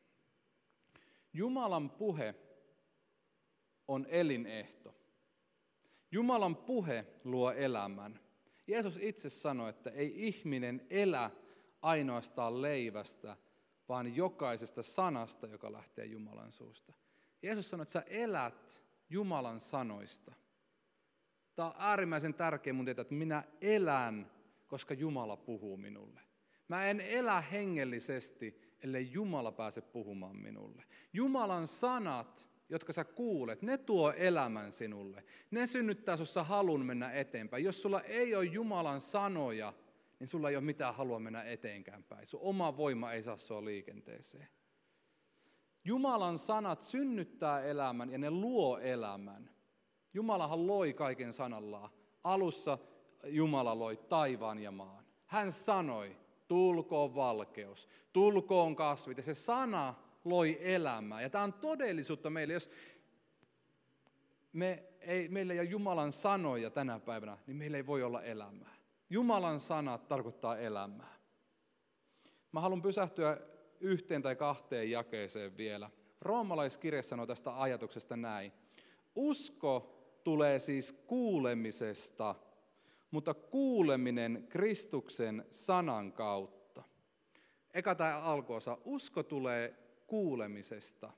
Jumalan 1.33 1.91
puhe 1.91 2.35
on 3.89 4.07
elinehto. 4.09 4.95
Jumalan 6.13 6.57
puhe 6.57 7.07
luo 7.25 7.53
elämän. 7.53 8.21
Jeesus 8.67 8.99
itse 9.01 9.29
sanoi, 9.29 9.71
että 9.71 9.91
ei 9.91 10.27
ihminen 10.27 10.87
elä 10.91 11.31
ainoastaan 11.83 12.63
leivästä, 12.63 13.37
vaan 13.89 14.17
jokaisesta 14.17 14.83
sanasta, 14.83 15.47
joka 15.47 15.73
lähtee 15.73 16.05
Jumalan 16.05 16.53
suusta. 16.53 16.93
Jeesus 17.43 17.71
sanoi, 17.71 17.83
että 17.83 17.93
sä 17.93 18.05
elät 18.07 18.85
Jumalan 19.11 19.61
sanoista. 19.61 20.33
Tämä 21.55 21.69
on 21.69 21.75
äärimmäisen 21.79 22.35
tärkeä 22.35 22.73
mun 22.73 22.85
tietää, 22.85 23.03
että 23.03 23.15
minä 23.15 23.45
elän, 23.61 24.31
koska 24.67 24.95
Jumala 24.95 25.37
puhuu 25.37 25.77
minulle. 25.77 26.21
Mä 26.69 26.87
en 26.87 27.01
elä 27.01 27.41
hengellisesti, 27.41 28.77
ellei 28.83 29.13
Jumala 29.13 29.53
pääse 29.53 29.81
puhumaan 29.81 30.37
minulle. 30.37 30.85
Jumalan 31.13 31.67
sanat, 31.67 32.51
jotka 32.69 32.93
sä 32.93 33.05
kuulet, 33.05 33.63
ne 33.63 33.79
tuo 33.79 34.13
elämän 34.13 34.73
sinulle. 34.73 35.25
Ne 35.51 35.67
synnyttää 35.67 36.17
sinussa 36.17 36.45
halun 36.45 36.87
mennä 36.87 37.13
eteenpäin. 37.13 37.65
Jos 37.65 37.83
sulla 37.83 38.01
ei 38.01 38.35
ole 38.35 38.45
Jumalan 38.45 39.01
sanoja, 39.01 39.73
niin 40.19 40.29
sulla 40.29 40.51
ei 40.51 40.57
ole 40.57 40.65
mitään 40.65 40.95
halua 40.95 41.19
mennä 41.19 41.43
eteenkään 41.43 42.05
päin. 42.05 42.27
Sun 42.27 42.41
oma 42.43 42.77
voima 42.77 43.13
ei 43.13 43.23
saa 43.23 43.37
sua 43.37 43.65
liikenteeseen. 43.65 44.49
Jumalan 45.85 46.39
sanat 46.39 46.81
synnyttää 46.81 47.63
elämän 47.63 48.11
ja 48.11 48.19
ne 48.19 48.31
luo 48.31 48.79
elämän. 48.79 49.51
Jumalahan 50.15 50.67
loi 50.67 50.93
kaiken 50.93 51.33
sanallaan. 51.33 51.91
Alussa 52.25 52.79
Jumala 53.25 53.79
loi 53.79 53.97
taivaan 53.97 54.59
ja 54.59 54.71
maan. 54.71 55.05
Hän 55.27 55.53
sanoi, 55.53 56.17
tulkoon 56.49 57.15
valkeus, 57.15 57.89
tulkoon 58.13 58.77
kasvit. 58.77 59.17
Ja 59.17 59.23
se 59.23 59.35
sana 59.35 59.95
loi 60.25 60.59
elämää. 60.61 61.23
Ja 61.23 61.31
tämä 61.31 61.45
on 61.45 61.53
todellisuutta 61.53 62.31
meille. 62.31 62.53
Jos 62.53 62.71
me 64.53 64.85
ei, 65.01 65.29
meillä 65.29 65.53
ei 65.53 65.61
ole 65.61 65.69
Jumalan 65.69 66.13
sanoja 66.13 66.71
tänä 66.71 67.01
päivänä, 67.01 67.39
niin 67.47 67.57
meillä 67.57 67.77
ei 67.77 67.87
voi 67.87 68.03
olla 68.03 68.23
elämää. 68.23 68.75
Jumalan 69.11 69.61
sanat 69.61 70.09
tarkoittaa 70.09 70.59
elämää. 70.59 71.15
Mä 72.53 72.61
haluan 72.61 72.83
pysähtyä 72.83 73.39
yhteen 73.81 74.23
tai 74.23 74.37
kahteen 74.37 74.91
jakeeseen 74.91 75.57
vielä. 75.57 75.91
Roomalaiskirja 76.21 77.03
sanoo 77.03 77.27
tästä 77.27 77.61
ajatuksesta 77.63 78.17
näin. 78.17 78.53
Usko 79.15 80.01
tulee 80.25 80.59
siis 80.59 80.93
kuulemisesta, 80.93 82.35
mutta 83.11 83.35
kuuleminen 83.35 84.47
Kristuksen 84.49 85.47
sanan 85.51 86.13
kautta. 86.13 86.83
Eka 87.75 87.95
tämä 87.95 88.21
alkuosa. 88.21 88.79
Usko 88.85 89.23
tulee 89.23 89.84
kuulemisesta. 90.07 91.13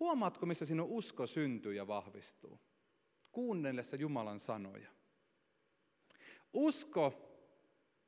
Huomaatko, 0.00 0.46
missä 0.46 0.66
sinun 0.66 0.88
usko 0.88 1.26
syntyy 1.26 1.74
ja 1.74 1.86
vahvistuu? 1.86 2.60
Kuunnellessa 3.32 3.96
Jumalan 3.96 4.40
sanoja. 4.40 4.90
Usko 6.52 7.22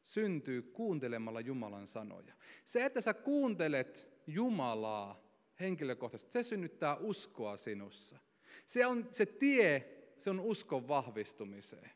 syntyy 0.03 0.63
kuuntelemalla 0.63 1.41
Jumalan 1.41 1.87
sanoja. 1.87 2.35
Se, 2.65 2.85
että 2.85 3.01
sä 3.01 3.15
kuuntelet 3.15 4.09
Jumalaa 4.27 5.29
henkilökohtaisesti, 5.61 6.33
se 6.33 6.43
synnyttää 6.43 6.97
uskoa 6.97 7.57
sinussa. 7.57 8.19
Se 8.67 8.87
on 8.87 9.09
se 9.13 9.27
tie, 9.27 9.99
se 10.19 10.31
on 10.31 10.41
uskon 10.41 10.89
vahvistumiseen. 10.89 11.91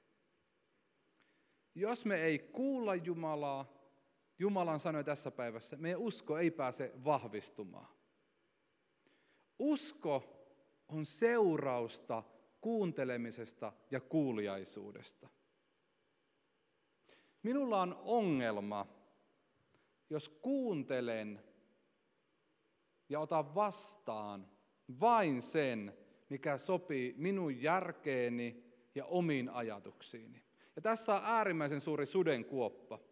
Jos 1.74 2.04
me 2.04 2.22
ei 2.22 2.38
kuulla 2.38 2.94
Jumalaa, 2.94 3.81
Jumalan 4.42 4.80
sanoja 4.80 5.04
tässä 5.04 5.30
päivässä, 5.30 5.76
meidän 5.76 6.00
usko 6.00 6.38
ei 6.38 6.50
pääse 6.50 6.92
vahvistumaan. 7.04 7.88
Usko 9.58 10.24
on 10.88 11.06
seurausta 11.06 12.22
kuuntelemisesta 12.60 13.72
ja 13.90 14.00
kuuliaisuudesta. 14.00 15.28
Minulla 17.42 17.82
on 17.82 18.02
ongelma, 18.04 18.86
jos 20.10 20.28
kuuntelen 20.28 21.44
ja 23.08 23.20
otan 23.20 23.54
vastaan 23.54 24.48
vain 25.00 25.42
sen, 25.42 25.98
mikä 26.28 26.58
sopii 26.58 27.14
minun 27.16 27.62
järkeeni 27.62 28.64
ja 28.94 29.04
omiin 29.04 29.50
ajatuksiini. 29.50 30.42
Ja 30.76 30.82
tässä 30.82 31.14
on 31.14 31.20
äärimmäisen 31.24 31.80
suuri 31.80 32.06
sudenkuoppa. 32.06 33.11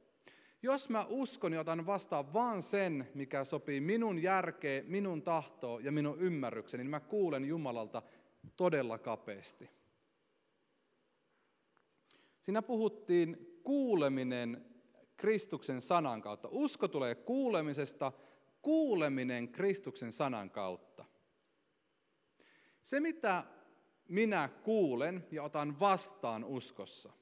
Jos 0.62 0.88
mä 0.88 1.04
uskon 1.08 1.52
ja 1.52 1.60
otan 1.60 1.86
vastaan 1.86 2.32
vaan 2.32 2.62
sen, 2.62 3.08
mikä 3.14 3.44
sopii 3.44 3.80
minun 3.80 4.22
järkeen, 4.22 4.84
minun 4.88 5.22
tahtoon 5.22 5.84
ja 5.84 5.92
minun 5.92 6.18
ymmärrykseni, 6.18 6.84
niin 6.84 6.90
mä 6.90 7.00
kuulen 7.00 7.44
Jumalalta 7.44 8.02
todella 8.56 8.98
kapeasti. 8.98 9.70
Siinä 12.40 12.62
puhuttiin 12.62 13.60
kuuleminen 13.62 14.64
Kristuksen 15.16 15.80
sanan 15.80 16.22
kautta. 16.22 16.48
Usko 16.50 16.88
tulee 16.88 17.14
kuulemisesta, 17.14 18.12
kuuleminen 18.62 19.48
Kristuksen 19.48 20.12
sanan 20.12 20.50
kautta. 20.50 21.04
Se, 22.82 23.00
mitä 23.00 23.44
minä 24.08 24.48
kuulen 24.48 25.26
ja 25.30 25.42
otan 25.42 25.80
vastaan 25.80 26.44
uskossa, 26.44 27.12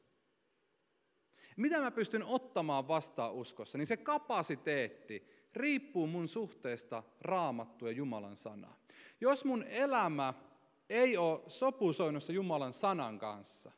mitä 1.59 1.81
mä 1.81 1.91
pystyn 1.91 2.25
ottamaan 2.25 2.89
vastaan 2.89 3.33
uskossa, 3.33 3.79
niin 3.79 3.87
se 3.87 3.97
kapasiteetti 3.97 5.29
riippuu 5.55 6.07
mun 6.07 6.29
suhteesta 6.29 7.03
raamattua 7.21 7.89
ja 7.89 7.97
Jumalan 7.97 8.37
sanaa. 8.37 8.77
Jos 9.21 9.45
mun 9.45 9.65
elämä 9.69 10.35
ei 10.89 11.17
ole 11.17 11.41
sopusoinnussa 11.47 12.33
Jumalan 12.33 12.73
sanan 12.73 13.19
kanssa, 13.19 13.73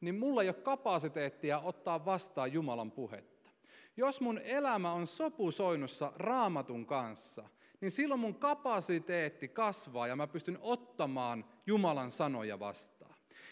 niin 0.00 0.14
mulla 0.14 0.42
ei 0.42 0.48
ole 0.48 0.54
kapasiteettia 0.54 1.58
ottaa 1.58 2.04
vastaan 2.04 2.52
Jumalan 2.52 2.90
puhetta. 2.90 3.50
Jos 3.96 4.20
mun 4.20 4.38
elämä 4.38 4.92
on 4.92 5.06
sopusoinnussa 5.06 6.12
raamatun 6.16 6.86
kanssa, 6.86 7.48
niin 7.80 7.90
silloin 7.90 8.20
mun 8.20 8.34
kapasiteetti 8.34 9.48
kasvaa 9.48 10.06
ja 10.06 10.16
mä 10.16 10.26
pystyn 10.26 10.58
ottamaan 10.60 11.44
Jumalan 11.66 12.10
sanoja 12.10 12.58
vastaan. 12.58 12.93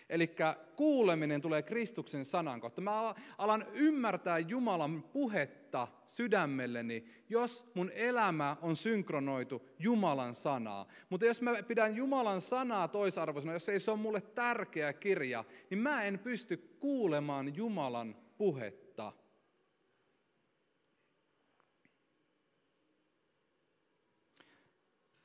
Eli 0.08 0.34
kuuleminen 0.76 1.40
tulee 1.40 1.62
Kristuksen 1.62 2.24
sanan 2.24 2.60
kautta. 2.60 2.80
Mä 2.80 3.14
alan 3.38 3.64
ymmärtää 3.74 4.38
Jumalan 4.38 5.02
puhetta 5.02 5.88
sydämelleni, 6.06 7.04
jos 7.28 7.70
mun 7.74 7.90
elämä 7.94 8.56
on 8.62 8.76
synkronoitu 8.76 9.68
Jumalan 9.78 10.34
sanaa. 10.34 10.86
Mutta 11.10 11.26
jos 11.26 11.42
mä 11.42 11.52
pidän 11.68 11.96
Jumalan 11.96 12.40
sanaa 12.40 12.88
toisarvoisena, 12.88 13.52
jos 13.52 13.68
ei 13.68 13.80
se 13.80 13.90
ole 13.90 13.98
mulle 13.98 14.20
tärkeä 14.20 14.92
kirja, 14.92 15.44
niin 15.70 15.78
mä 15.78 16.02
en 16.02 16.18
pysty 16.18 16.56
kuulemaan 16.80 17.56
Jumalan 17.56 18.16
puhetta. 18.38 19.12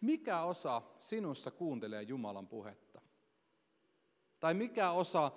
Mikä 0.02 0.42
osa 0.42 0.82
sinussa 1.00 1.52
kuuntelee 1.52 2.02
Jumalan 2.02 2.48
puhetta? 2.48 2.87
Tai 4.40 4.54
mikä 4.54 4.92
osa 4.92 5.32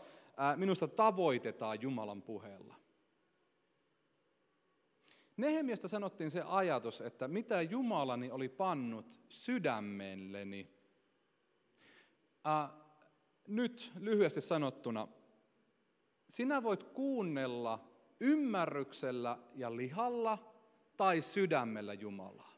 minusta 0.57 0.89
tavoitetaan 0.89 1.83
Jumalan 1.83 2.23
puheella? 2.23 2.75
Nehemiasta 5.37 5.89
sanottiin 5.89 6.31
se 6.31 6.43
ajatus, 6.47 7.01
että 7.01 7.29
mitä 7.29 7.63
Jumalani 7.63 8.31
oli 8.31 8.49
pannut 8.49 9.21
sydämelleni. 9.29 10.71
Nyt 13.49 13.93
lyhyesti 13.99 14.41
sanottuna, 14.41 15.09
sinä 16.29 16.63
voit 16.63 16.83
kuunnella 16.83 17.89
ymmärryksellä 18.21 19.39
ja 19.55 19.77
lihalla 19.77 20.39
tai 20.97 21.21
sydämellä 21.21 21.95
Jumalaa. 21.95 22.53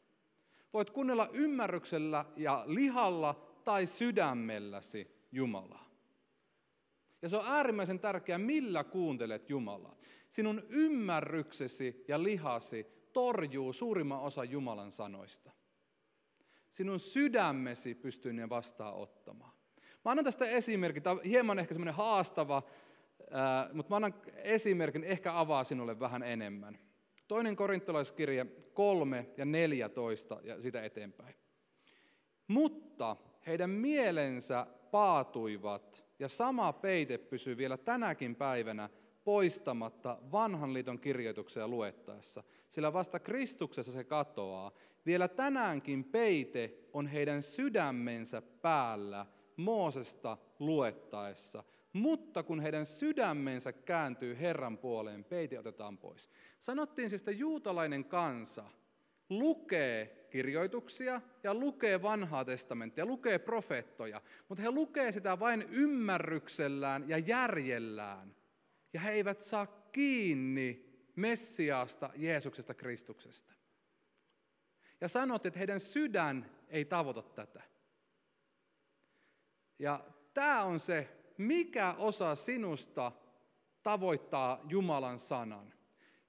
Voit 0.73 0.89
kuunnella 0.89 1.27
ymmärryksellä 1.33 2.25
ja 2.35 2.63
lihalla 2.67 3.35
tai 3.63 3.85
sydämelläsi 3.85 5.27
Jumalaa. 5.31 5.92
Ja 7.23 7.29
se 7.29 7.37
on 7.37 7.43
äärimmäisen 7.47 7.99
tärkeää, 7.99 8.37
millä 8.37 8.83
kuuntelet 8.83 9.49
Jumalaa. 9.49 9.95
Sinun 10.29 10.63
ymmärryksesi 10.69 12.05
ja 12.07 12.23
lihasi 12.23 12.87
torjuu 13.13 13.73
suurimman 13.73 14.21
osa 14.21 14.43
Jumalan 14.43 14.91
sanoista. 14.91 15.51
Sinun 16.69 16.99
sydämesi 16.99 17.95
pystyy 17.95 18.33
ne 18.33 18.49
vastaan 18.49 18.93
ottamaan. 18.93 19.53
Mä 20.05 20.11
annan 20.11 20.25
tästä 20.25 20.45
esimerkin, 20.45 21.03
tämä 21.03 21.11
on 21.11 21.21
hieman 21.23 21.59
ehkä 21.59 21.73
semmoinen 21.73 21.93
haastava, 21.93 22.63
mutta 23.73 23.89
mä 23.89 23.95
annan 23.95 24.13
esimerkin, 24.35 25.03
ehkä 25.03 25.39
avaa 25.39 25.63
sinulle 25.63 25.99
vähän 25.99 26.23
enemmän. 26.23 26.79
Toinen 27.27 27.55
korintolaiskirja 27.55 28.45
3 28.73 29.27
ja 29.37 29.45
14 29.45 30.39
ja 30.43 30.61
sitä 30.61 30.83
eteenpäin. 30.83 31.35
Mutta 32.47 33.15
heidän 33.47 33.69
mielensä 33.69 34.67
paatuivat 34.93 36.05
ja 36.19 36.27
sama 36.27 36.73
peite 36.73 37.17
pysyy 37.17 37.57
vielä 37.57 37.77
tänäkin 37.77 38.35
päivänä 38.35 38.89
poistamatta 39.23 40.17
vanhan 40.31 40.73
liiton 40.73 40.99
kirjoituksia 40.99 41.67
luettaessa, 41.67 42.43
sillä 42.67 42.93
vasta 42.93 43.19
Kristuksessa 43.19 43.91
se 43.91 44.03
katoaa. 44.03 44.71
Vielä 45.05 45.27
tänäänkin 45.27 46.03
peite 46.03 46.73
on 46.93 47.07
heidän 47.07 47.41
sydämensä 47.41 48.41
päällä 48.41 49.25
Moosesta 49.57 50.37
luettaessa, 50.59 51.63
mutta 51.93 52.43
kun 52.43 52.59
heidän 52.59 52.85
sydämensä 52.85 53.71
kääntyy 53.71 54.37
Herran 54.39 54.77
puoleen, 54.77 55.23
peite 55.23 55.59
otetaan 55.59 55.97
pois. 55.97 56.29
Sanottiin 56.59 57.09
siis, 57.09 57.21
että 57.21 57.31
juutalainen 57.31 58.05
kansa 58.05 58.63
lukee 59.29 60.22
kirjoituksia 60.33 61.21
ja 61.43 61.53
lukee 61.53 62.01
vanhaa 62.01 62.45
testamenttia, 62.45 63.05
lukee 63.05 63.39
profeettoja, 63.39 64.21
mutta 64.49 64.61
he 64.61 64.71
lukee 64.71 65.11
sitä 65.11 65.39
vain 65.39 65.65
ymmärryksellään 65.69 67.09
ja 67.09 67.17
järjellään. 67.17 68.35
Ja 68.93 68.99
he 68.99 69.11
eivät 69.11 69.39
saa 69.39 69.65
kiinni 69.91 70.85
Messiaasta, 71.15 72.09
Jeesuksesta, 72.15 72.73
Kristuksesta. 72.73 73.53
Ja 75.01 75.07
sanot, 75.07 75.45
että 75.45 75.59
heidän 75.59 75.79
sydän 75.79 76.49
ei 76.67 76.85
tavoita 76.85 77.21
tätä. 77.21 77.61
Ja 79.79 80.05
tämä 80.33 80.63
on 80.63 80.79
se 80.79 81.09
mikä 81.37 81.95
osa 81.97 82.35
sinusta 82.35 83.11
tavoittaa 83.83 84.61
Jumalan 84.69 85.19
sanan. 85.19 85.73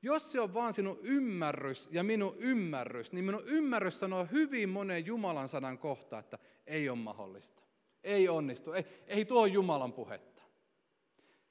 Jos 0.05 0.33
se 0.33 0.41
on 0.41 0.55
vaan 0.55 0.73
sinun 0.73 0.99
ymmärrys 1.03 1.89
ja 1.91 2.03
minun 2.03 2.37
ymmärrys, 2.39 3.13
niin 3.13 3.25
minun 3.25 3.43
ymmärrys 3.47 4.01
sanoo 4.01 4.27
hyvin 4.33 4.69
monen 4.69 5.07
Jumalan 5.07 5.49
sanan 5.49 5.79
kohta, 5.79 6.19
että 6.19 6.39
ei 6.67 6.89
ole 6.89 6.99
mahdollista. 6.99 7.63
Ei 8.03 8.29
onnistu. 8.29 8.73
Ei, 8.73 8.85
ei 9.07 9.25
tuo 9.25 9.47
Jumalan 9.47 9.93
puhetta. 9.93 10.43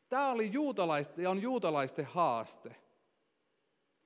Tämä 0.09 0.31
oli 0.31 0.51
juutalaisten 0.51 1.23
ja 1.23 1.29
on 1.29 1.41
juutalaisten 1.41 2.05
haaste. 2.05 2.75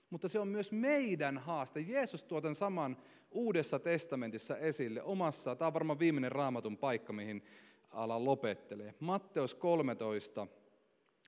Mutta 0.10 0.28
se 0.28 0.40
on 0.40 0.48
myös 0.48 0.72
meidän 0.72 1.38
haaste. 1.38 1.80
Jeesus 1.80 2.24
tuo 2.24 2.42
tämän 2.42 2.56
saman 2.56 2.98
Uudessa 3.32 3.80
testamentissa 3.80 4.58
esille 4.58 5.04
omassa, 5.04 5.56
tämä 5.56 5.68
on 5.68 5.74
varmaan 5.74 6.00
viimeinen 6.00 6.32
raamatun 6.32 6.78
paikka, 6.78 7.14
mihin 7.14 7.44
ala 7.90 8.26
lopettelee. 8.26 8.94
Matteus 9.00 9.56
13 9.56 10.48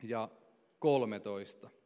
ja 0.04 0.30
13. 0.80 1.79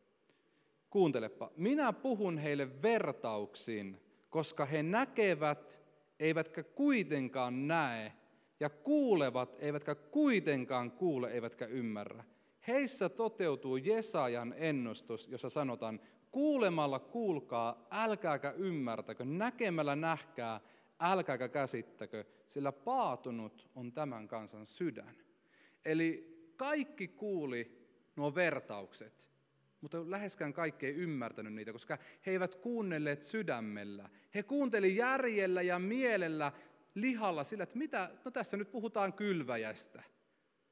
Kuuntelepa, 0.93 1.51
minä 1.57 1.93
puhun 1.93 2.37
heille 2.37 2.81
vertauksin, 2.81 4.01
koska 4.29 4.65
he 4.65 4.83
näkevät, 4.83 5.83
eivätkä 6.19 6.63
kuitenkaan 6.63 7.67
näe, 7.67 8.13
ja 8.59 8.69
kuulevat, 8.69 9.55
eivätkä 9.59 9.95
kuitenkaan 9.95 10.91
kuule, 10.91 11.31
eivätkä 11.31 11.65
ymmärrä. 11.65 12.23
Heissä 12.67 13.09
toteutuu 13.09 13.77
Jesajan 13.77 14.53
ennustus, 14.57 15.27
jossa 15.27 15.49
sanotaan, 15.49 15.99
kuulemalla 16.31 16.99
kuulkaa, 16.99 17.87
älkääkä 17.91 18.51
ymmärtäkö, 18.51 19.25
näkemällä 19.25 19.95
nähkää, 19.95 20.61
älkääkä 20.99 21.49
käsittäkö, 21.49 22.25
sillä 22.47 22.71
paatunut 22.71 23.69
on 23.75 23.91
tämän 23.91 24.27
kansan 24.27 24.65
sydän. 24.65 25.15
Eli 25.85 26.37
kaikki 26.55 27.07
kuuli 27.07 27.87
nuo 28.15 28.35
vertaukset, 28.35 29.32
mutta 29.83 30.11
läheskään 30.11 30.53
kaikki 30.53 30.85
ei 30.85 30.95
ymmärtänyt 30.95 31.53
niitä, 31.53 31.71
koska 31.71 31.97
he 32.25 32.31
eivät 32.31 32.55
kuunnelleet 32.55 33.23
sydämellä. 33.23 34.09
He 34.35 34.43
kuunteli 34.43 34.95
järjellä 34.95 35.61
ja 35.61 35.79
mielellä, 35.79 36.51
lihalla 36.95 37.43
sillä, 37.43 37.63
että 37.63 37.77
mitä, 37.77 38.09
no 38.25 38.31
tässä 38.31 38.57
nyt 38.57 38.71
puhutaan 38.71 39.13
kylväjästä. 39.13 40.03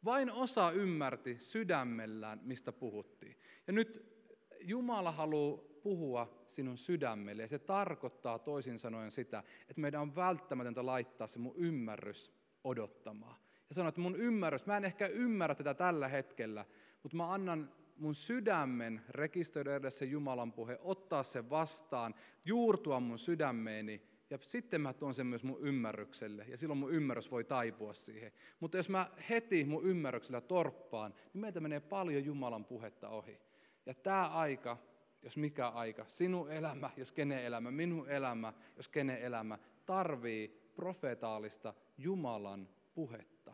Vain 0.05 0.31
osa 0.31 0.71
ymmärti 0.71 1.37
sydämellään, 1.39 2.39
mistä 2.43 2.71
puhuttiin. 2.71 3.37
Ja 3.67 3.73
nyt 3.73 4.11
Jumala 4.59 5.11
haluaa 5.11 5.63
puhua 5.83 6.43
sinun 6.47 6.77
sydämelle 6.77 7.41
ja 7.41 7.47
se 7.47 7.59
tarkoittaa 7.59 8.39
toisin 8.39 8.79
sanoen 8.79 9.11
sitä, 9.11 9.43
että 9.69 9.81
meidän 9.81 10.01
on 10.01 10.15
välttämätöntä 10.15 10.85
laittaa 10.85 11.27
se 11.27 11.39
mun 11.39 11.55
ymmärrys 11.55 12.33
odottamaan. 12.63 13.35
Ja 13.69 13.75
sanoa, 13.75 13.89
että 13.89 14.01
mun 14.01 14.15
ymmärrys, 14.15 14.65
mä 14.65 14.77
en 14.77 14.85
ehkä 14.85 15.07
ymmärrä 15.07 15.55
tätä 15.55 15.73
tällä 15.73 16.07
hetkellä, 16.07 16.65
mutta 17.03 17.17
mä 17.17 17.33
annan 17.33 17.80
mun 18.01 18.15
sydämen 18.15 19.01
rekisteröidä 19.09 19.89
se 19.89 20.05
Jumalan 20.05 20.53
puhe, 20.53 20.79
ottaa 20.81 21.23
se 21.23 21.49
vastaan, 21.49 22.15
juurtua 22.45 22.99
mun 22.99 23.19
sydämeeni 23.19 24.01
ja 24.29 24.37
sitten 24.41 24.81
mä 24.81 24.93
tuon 24.93 25.13
sen 25.13 25.27
myös 25.27 25.43
mun 25.43 25.59
ymmärrykselle 25.61 26.45
ja 26.47 26.57
silloin 26.57 26.77
mun 26.77 26.93
ymmärrys 26.93 27.31
voi 27.31 27.43
taipua 27.43 27.93
siihen. 27.93 28.31
Mutta 28.59 28.77
jos 28.77 28.89
mä 28.89 29.09
heti 29.29 29.65
mun 29.65 29.85
ymmärryksellä 29.85 30.41
torppaan, 30.41 31.13
niin 31.33 31.41
meiltä 31.41 31.59
menee 31.59 31.79
paljon 31.79 32.25
Jumalan 32.25 32.65
puhetta 32.65 33.09
ohi. 33.09 33.39
Ja 33.85 33.93
tämä 33.93 34.27
aika, 34.27 34.77
jos 35.21 35.37
mikä 35.37 35.67
aika, 35.67 36.05
sinun 36.07 36.51
elämä, 36.51 36.89
jos 36.97 37.11
kenen 37.11 37.45
elämä, 37.45 37.71
minun 37.71 38.09
elämä, 38.09 38.53
jos 38.77 38.87
kenen 38.87 39.21
elämä, 39.21 39.59
tarvii 39.85 40.71
profeetaalista 40.75 41.73
Jumalan 41.97 42.69
puhetta. 42.93 43.50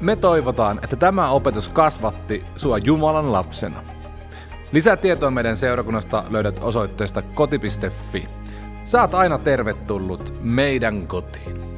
Me 0.00 0.16
toivotaan, 0.16 0.80
että 0.82 0.96
tämä 0.96 1.30
opetus 1.30 1.68
kasvatti 1.68 2.44
sua 2.56 2.78
Jumalan 2.78 3.32
lapsena. 3.32 3.82
Lisätietoa 4.72 5.30
meidän 5.30 5.56
seurakunnasta 5.56 6.24
löydät 6.30 6.58
osoitteesta 6.62 7.22
koti.fi. 7.22 8.28
Saat 8.84 9.14
aina 9.14 9.38
tervetullut 9.38 10.34
meidän 10.40 11.06
kotiin. 11.06 11.75